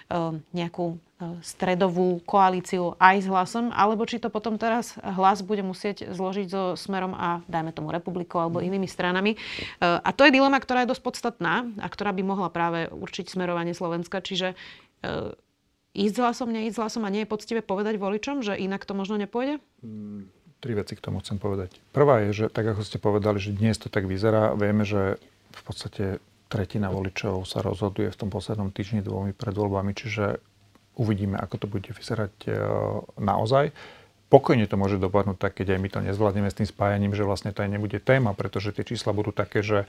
uh, 0.10 0.34
nejakú 0.50 0.98
uh, 0.98 1.38
stredovú 1.46 2.18
koalíciu 2.26 2.98
aj 2.98 3.16
s 3.22 3.28
hlasom, 3.30 3.70
alebo 3.70 4.02
či 4.10 4.18
to 4.18 4.34
potom 4.34 4.58
teraz 4.58 4.98
hlas 4.98 5.46
bude 5.46 5.62
musieť 5.62 6.10
zložiť 6.10 6.48
so 6.50 6.74
Smerom 6.74 7.14
a 7.14 7.46
dajme 7.46 7.78
tomu 7.78 7.94
republikou 7.94 8.42
alebo 8.42 8.58
mm. 8.58 8.66
inými 8.74 8.90
stranami. 8.90 9.38
Uh, 9.78 10.02
a 10.02 10.10
to 10.18 10.26
je 10.26 10.34
dilema, 10.34 10.58
ktorá 10.58 10.82
je 10.82 10.98
dosť 10.98 11.04
podstatná 11.06 11.70
a 11.78 11.86
ktorá 11.86 12.10
by 12.10 12.26
mohla 12.26 12.50
práve 12.50 12.90
určiť 12.90 13.30
smerovanie 13.30 13.78
Slovenska. 13.78 14.18
Čiže 14.18 14.58
ísť 15.94 16.16
s 16.18 16.22
hlasom, 16.22 16.50
neísť 16.50 16.76
s 16.76 16.82
hlasom 16.82 17.04
a 17.06 17.14
nie 17.14 17.24
je 17.24 17.32
poctivé 17.32 17.62
povedať 17.62 18.02
voličom, 18.02 18.42
že 18.42 18.58
inak 18.58 18.84
to 18.84 18.98
možno 18.98 19.16
nepôjde? 19.22 19.62
Mm, 19.86 20.28
tri 20.58 20.74
veci 20.74 20.98
k 20.98 21.04
tomu 21.06 21.22
chcem 21.22 21.38
povedať. 21.38 21.78
Prvá 21.94 22.26
je, 22.26 22.46
že 22.46 22.46
tak 22.50 22.66
ako 22.66 22.82
ste 22.82 22.98
povedali, 22.98 23.38
že 23.38 23.54
dnes 23.54 23.78
to 23.78 23.94
tak 23.94 24.10
vyzerá, 24.10 24.58
vieme, 24.58 24.84
že 24.84 25.22
v 25.54 25.62
podstate 25.62 26.06
tretina 26.50 26.90
voličov 26.94 27.46
sa 27.46 27.62
rozhoduje 27.62 28.10
v 28.10 28.20
tom 28.20 28.30
poslednom 28.30 28.70
týždni 28.70 29.02
dvomi 29.06 29.34
pred 29.34 29.54
voľbami, 29.54 29.94
čiže 29.94 30.42
uvidíme, 30.98 31.38
ako 31.38 31.66
to 31.66 31.68
bude 31.70 31.90
vyzerať 31.90 32.34
e, 32.46 32.52
naozaj. 33.18 33.74
pokojne 34.30 34.66
to 34.66 34.78
môže 34.78 34.98
dopadnúť 34.98 35.38
tak, 35.38 35.58
keď 35.62 35.78
aj 35.78 35.80
my 35.82 35.90
to 35.90 36.00
nezvládneme 36.02 36.50
s 36.50 36.58
tým 36.58 36.70
spájaním, 36.70 37.14
že 37.14 37.26
vlastne 37.26 37.54
to 37.54 37.62
aj 37.66 37.70
nebude 37.70 37.98
téma, 38.02 38.34
pretože 38.34 38.74
tie 38.74 38.86
čísla 38.86 39.14
budú 39.14 39.30
také, 39.30 39.62
že 39.62 39.86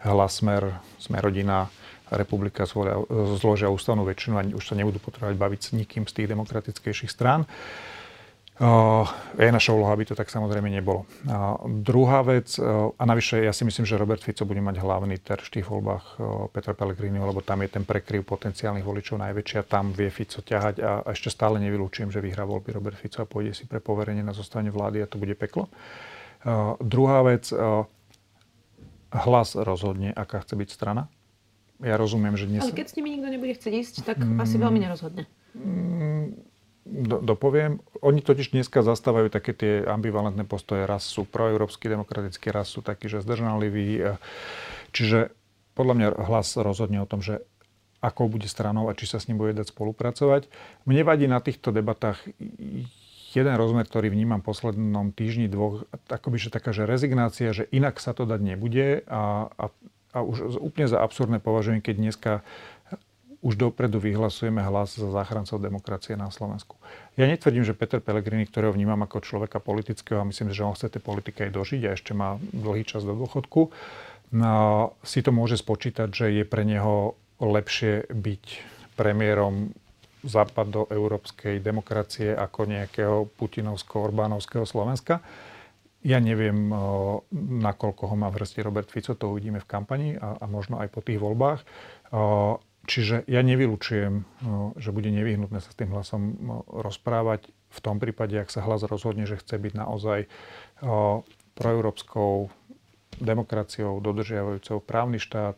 hlas 0.00 0.40
smer, 0.40 0.80
smer 0.96 1.20
rodina, 1.24 1.68
republika 2.10 2.66
zvolia, 2.66 2.98
zložia 3.38 3.70
ústavnú 3.70 4.02
väčšinu 4.02 4.34
a 4.40 4.42
už 4.56 4.64
sa 4.64 4.74
nebudú 4.74 4.98
potrebovať 4.98 5.36
baviť 5.38 5.60
s 5.60 5.68
nikým 5.76 6.04
z 6.08 6.12
tých 6.18 6.30
demokratickejších 6.32 7.12
strán. 7.12 7.46
Uh, 8.62 9.08
je 9.40 9.48
naša 9.48 9.72
úloha, 9.72 9.96
aby 9.96 10.04
to 10.04 10.14
tak 10.14 10.28
samozrejme 10.28 10.68
nebolo. 10.68 11.08
Uh, 11.24 11.56
druhá 11.82 12.20
vec, 12.20 12.52
uh, 12.60 12.92
a 12.94 13.02
navyše 13.08 13.40
ja 13.42 13.50
si 13.50 13.64
myslím, 13.64 13.88
že 13.88 13.96
Robert 13.96 14.20
Fico 14.20 14.44
bude 14.44 14.60
mať 14.60 14.76
hlavný 14.76 15.18
terč 15.24 15.48
v 15.48 15.58
tých 15.58 15.66
voľbách 15.72 16.20
Petra 16.52 16.76
Pellegrini, 16.76 17.16
lebo 17.16 17.40
tam 17.40 17.64
je 17.64 17.72
ten 17.72 17.82
prekryv 17.82 18.22
potenciálnych 18.28 18.84
voličov 18.84 19.18
najväčší 19.18 19.56
a 19.56 19.64
tam 19.66 19.90
vie 19.96 20.12
Fico 20.12 20.44
ťahať 20.44 20.74
a 20.84 20.90
ešte 21.10 21.32
stále 21.32 21.58
nevylúčujem, 21.64 22.12
že 22.12 22.20
vyhrá 22.20 22.44
voľby 22.44 22.76
Robert 22.76 23.00
Fico 23.00 23.24
a 23.24 23.26
pôjde 23.26 23.56
si 23.56 23.64
pre 23.64 23.80
poverenie 23.80 24.22
na 24.22 24.36
zostane 24.36 24.68
vlády 24.68 25.00
a 25.00 25.08
to 25.08 25.16
bude 25.16 25.34
peklo. 25.34 25.72
Druhá 26.78 27.24
vec, 27.24 27.50
hlas 29.10 29.48
rozhodne, 29.56 30.12
aká 30.12 30.44
chce 30.44 30.54
byť 30.60 30.68
strana. 30.70 31.08
Ja 31.82 31.98
rozumiem, 31.98 32.38
že 32.38 32.46
dnes... 32.46 32.62
Ale 32.62 32.74
keď 32.74 32.86
s 32.88 32.94
nimi 32.94 33.18
nikto 33.18 33.28
nebude 33.28 33.58
chcieť 33.58 33.74
ísť, 33.74 33.94
tak 34.06 34.22
mm, 34.22 34.38
asi 34.38 34.56
veľmi 34.56 34.78
nerozhodne. 34.78 35.26
Mm, 35.58 36.38
do, 36.86 37.16
dopoviem. 37.18 37.82
Oni 37.98 38.22
totiž 38.22 38.54
dneska 38.54 38.86
zastávajú 38.86 39.30
také 39.34 39.50
tie 39.50 39.82
ambivalentné 39.82 40.46
postoje. 40.46 40.86
Raz 40.86 41.02
sú 41.02 41.26
proeurópsky 41.26 41.90
demokratickí, 41.90 42.54
raz 42.54 42.70
sú 42.70 42.86
takí, 42.86 43.10
že 43.10 43.18
zdržanliví. 43.18 43.98
E, 43.98 44.02
čiže 44.94 45.34
podľa 45.74 45.94
mňa 45.98 46.08
hlas 46.22 46.54
rozhodne 46.54 47.02
o 47.02 47.10
tom, 47.10 47.18
že 47.18 47.42
akou 48.02 48.26
bude 48.26 48.50
stranou 48.50 48.90
a 48.90 48.98
či 48.98 49.06
sa 49.06 49.22
s 49.22 49.30
ním 49.30 49.38
bude 49.38 49.54
dať 49.54 49.70
spolupracovať. 49.70 50.50
Mne 50.86 51.02
vadí 51.06 51.30
na 51.30 51.38
týchto 51.38 51.70
debatách 51.70 52.18
jeden 53.32 53.54
rozmer, 53.56 53.86
ktorý 53.88 54.12
vnímam 54.12 54.44
v 54.44 54.48
poslednom 54.52 55.14
týždni, 55.14 55.48
dvoch, 55.48 55.88
akoby, 56.10 56.36
že 56.36 56.52
taká, 56.52 56.74
že 56.74 56.84
rezignácia, 56.84 57.54
že 57.56 57.64
inak 57.72 57.96
sa 58.02 58.12
to 58.12 58.28
dať 58.28 58.40
nebude 58.42 59.06
a, 59.08 59.48
a, 59.48 59.64
a 60.12 60.20
už 60.20 60.60
úplne 60.60 60.86
za 60.88 61.00
absurdné 61.00 61.40
považujem, 61.40 61.80
keď 61.80 61.94
dneska 61.96 62.32
už 63.42 63.58
dopredu 63.58 63.98
vyhlasujeme 63.98 64.62
hlas 64.62 64.94
za 64.94 65.10
záchrancov 65.10 65.58
demokracie 65.58 66.14
na 66.14 66.30
Slovensku. 66.30 66.78
Ja 67.18 67.26
netvrdím, 67.26 67.66
že 67.66 67.74
Peter 67.74 67.98
Pellegrini, 67.98 68.46
ktorého 68.46 68.70
vnímam 68.70 69.02
ako 69.02 69.18
človeka 69.18 69.58
politického 69.58 70.22
a 70.22 70.28
myslím, 70.28 70.54
že 70.54 70.62
on 70.62 70.78
chce 70.78 70.94
tej 70.94 71.02
politike 71.02 71.50
aj 71.50 71.52
dožiť 71.58 71.82
a 71.90 71.94
ešte 71.98 72.14
má 72.14 72.38
dlhý 72.38 72.86
čas 72.86 73.02
do 73.02 73.18
dôchodku, 73.18 73.74
no, 74.30 74.94
si 75.02 75.26
to 75.26 75.34
môže 75.34 75.58
spočítať, 75.58 76.08
že 76.14 76.26
je 76.30 76.44
pre 76.46 76.62
neho 76.62 77.18
lepšie 77.42 78.06
byť 78.14 78.44
premiérom 78.94 79.74
západo-európskej 80.22 81.58
demokracie 81.58 82.30
ako 82.30 82.70
nejakého 82.70 83.26
putinovsko-orbánovského 83.34 84.62
Slovenska. 84.62 85.18
Ja 86.02 86.18
neviem, 86.18 86.66
nakoľko 87.62 88.10
ho 88.10 88.14
má 88.18 88.26
v 88.26 88.42
hrsti 88.42 88.60
Robert 88.66 88.90
Fico, 88.90 89.14
to 89.14 89.30
uvidíme 89.30 89.62
v 89.62 89.70
kampani 89.70 90.08
a, 90.18 90.34
a 90.42 90.44
možno 90.50 90.82
aj 90.82 90.90
po 90.90 90.98
tých 90.98 91.22
voľbách. 91.22 91.62
Čiže 92.82 93.30
ja 93.30 93.40
nevylučujem, 93.46 94.26
že 94.74 94.90
bude 94.90 95.14
nevyhnutné 95.14 95.62
sa 95.62 95.70
s 95.70 95.78
tým 95.78 95.94
hlasom 95.94 96.34
rozprávať 96.66 97.46
v 97.70 97.78
tom 97.78 98.02
prípade, 98.02 98.34
ak 98.34 98.50
sa 98.50 98.66
hlas 98.66 98.82
rozhodne, 98.82 99.30
že 99.30 99.38
chce 99.38 99.54
byť 99.62 99.72
naozaj 99.78 100.26
proeurópskou 101.54 102.50
demokraciou, 103.22 104.02
dodržiavajúcou 104.02 104.82
právny 104.82 105.22
štát, 105.22 105.54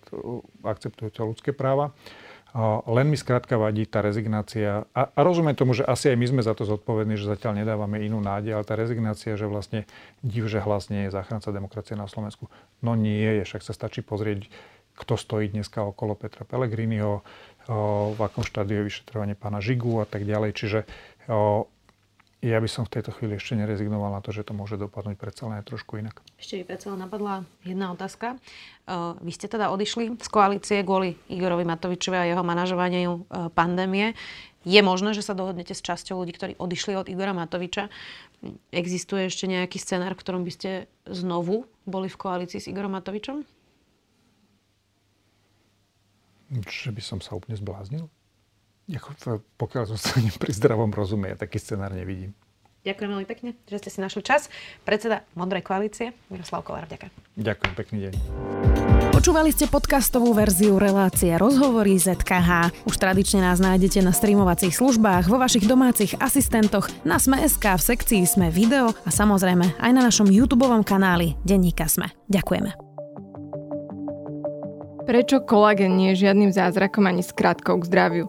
akceptujúcou 0.61 1.33
ľudské 1.33 1.57
práva. 1.57 1.97
Len 2.87 3.07
mi 3.11 3.19
skrátka 3.19 3.59
vadí 3.59 3.83
tá 3.83 3.99
rezignácia. 3.99 4.87
A, 4.95 5.11
a 5.11 5.21
rozumiem 5.27 5.59
tomu, 5.59 5.75
že 5.75 5.83
asi 5.83 6.15
aj 6.15 6.17
my 6.23 6.27
sme 6.31 6.43
za 6.47 6.55
to 6.55 6.63
zodpovední, 6.63 7.19
že 7.19 7.27
zatiaľ 7.27 7.67
nedávame 7.67 7.99
inú 8.07 8.23
nádej, 8.23 8.55
ale 8.55 8.63
tá 8.63 8.79
rezignácia, 8.79 9.35
že 9.35 9.51
vlastne 9.51 9.91
div, 10.23 10.47
že 10.47 10.63
hlas 10.63 10.87
nie 10.87 11.11
je 11.11 11.15
záchranca 11.19 11.51
demokracie 11.51 11.99
na 11.99 12.07
Slovensku. 12.07 12.47
No 12.79 12.95
nie 12.95 13.43
je, 13.43 13.43
však 13.43 13.67
sa 13.67 13.75
stačí 13.75 14.07
pozrieť 14.07 14.47
kto 14.95 15.19
stojí 15.19 15.51
dneska 15.51 15.83
okolo 15.83 16.15
Petra 16.15 16.47
Pellegriniho, 16.47 17.27
v 18.15 18.21
akom 18.23 18.47
štádiu 18.47 18.87
je 18.87 18.89
vyšetrovanie 18.95 19.35
pána 19.35 19.59
Žigu 19.59 20.05
a 20.05 20.07
tak 20.07 20.23
ďalej. 20.23 20.55
Čiže 20.55 20.79
ja 22.45 22.61
by 22.61 22.69
som 22.69 22.85
v 22.85 23.01
tejto 23.01 23.17
chvíli 23.17 23.41
ešte 23.41 23.57
nerezignoval 23.57 24.13
na 24.13 24.21
to, 24.21 24.29
že 24.29 24.45
to 24.45 24.53
môže 24.53 24.77
dopadnúť 24.77 25.17
predsa 25.17 25.49
len 25.49 25.65
trošku 25.65 25.97
inak. 25.97 26.21
Ešte 26.37 26.61
mi 26.61 26.65
predsa 26.69 26.93
napadla 26.93 27.49
jedna 27.65 27.89
otázka. 27.97 28.37
Vy 29.25 29.33
ste 29.33 29.49
teda 29.49 29.73
odišli 29.73 30.21
z 30.21 30.29
koalície 30.29 30.85
kvôli 30.85 31.17
Igorovi 31.33 31.65
Matovičovi 31.65 32.17
a 32.21 32.29
jeho 32.29 32.45
manažovaniu 32.45 33.25
pandémie. 33.57 34.13
Je 34.65 34.81
možné, 34.81 35.17
že 35.17 35.25
sa 35.25 35.33
dohodnete 35.33 35.73
s 35.73 35.81
časťou 35.81 36.21
ľudí, 36.21 36.37
ktorí 36.37 36.53
odišli 36.61 36.93
od 36.97 37.09
Igora 37.09 37.33
Matoviča? 37.33 37.89
Existuje 38.73 39.29
ešte 39.29 39.49
nejaký 39.49 39.81
scenár, 39.81 40.13
v 40.17 40.21
ktorom 40.21 40.45
by 40.45 40.53
ste 40.53 40.71
znovu 41.09 41.65
boli 41.89 42.13
v 42.13 42.21
koalícii 42.21 42.61
s 42.61 42.69
Igorom 42.69 42.93
Matovičom? 42.93 43.45
Že 46.53 46.91
by 46.93 47.03
som 47.05 47.19
sa 47.25 47.37
úplne 47.37 47.57
zbláznil? 47.57 48.09
Jako, 48.85 49.41
pokiaľ 49.57 49.85
zostanem 49.97 50.35
pri 50.43 50.53
zdravom 50.53 50.93
rozume, 50.93 51.33
ja 51.33 51.37
taký 51.41 51.57
scenár 51.57 51.93
nevidím. 51.97 52.37
Ďakujem 52.85 53.11
veľmi 53.17 53.25
pekne, 53.25 53.57
že 53.65 53.81
ste 53.81 53.89
si 53.89 53.99
našli 54.05 54.21
čas. 54.21 54.53
Predseda 54.85 55.25
Modrej 55.33 55.65
koalície, 55.65 56.13
Miroslav 56.29 56.61
Kolár, 56.69 56.85
ďakujem. 56.85 57.09
Ďakujem, 57.41 57.73
pekný 57.81 57.99
deň. 58.09 58.13
Počúvali 59.09 59.57
ste 59.57 59.65
podcastovú 59.73 60.37
verziu 60.37 60.77
relácie 60.77 61.33
Rozhovory 61.33 61.97
ZKH. 61.97 62.85
Už 62.85 63.01
tradične 63.01 63.41
nás 63.41 63.57
nájdete 63.57 64.05
na 64.05 64.13
streamovacích 64.13 64.77
službách, 64.77 65.33
vo 65.33 65.41
vašich 65.41 65.65
domácich 65.65 66.13
asistentoch, 66.21 66.93
na 67.09 67.17
Sme.sk, 67.17 67.65
v 67.65 67.81
sekcii 67.81 68.29
Sme 68.29 68.53
video 68.53 68.93
a 68.93 69.09
samozrejme 69.09 69.81
aj 69.81 69.93
na 69.97 70.05
našom 70.05 70.29
YouTube 70.29 70.69
kanáli 70.85 71.41
Denníka 71.41 71.89
Sme. 71.89 72.13
Ďakujeme. 72.29 72.77
Prečo 75.09 75.41
kolagén 75.41 75.97
nie 75.97 76.13
je 76.13 76.29
žiadnym 76.29 76.53
zázrakom 76.53 77.09
ani 77.09 77.25
skratkou 77.25 77.81
k 77.81 77.89
zdraviu? 77.89 78.29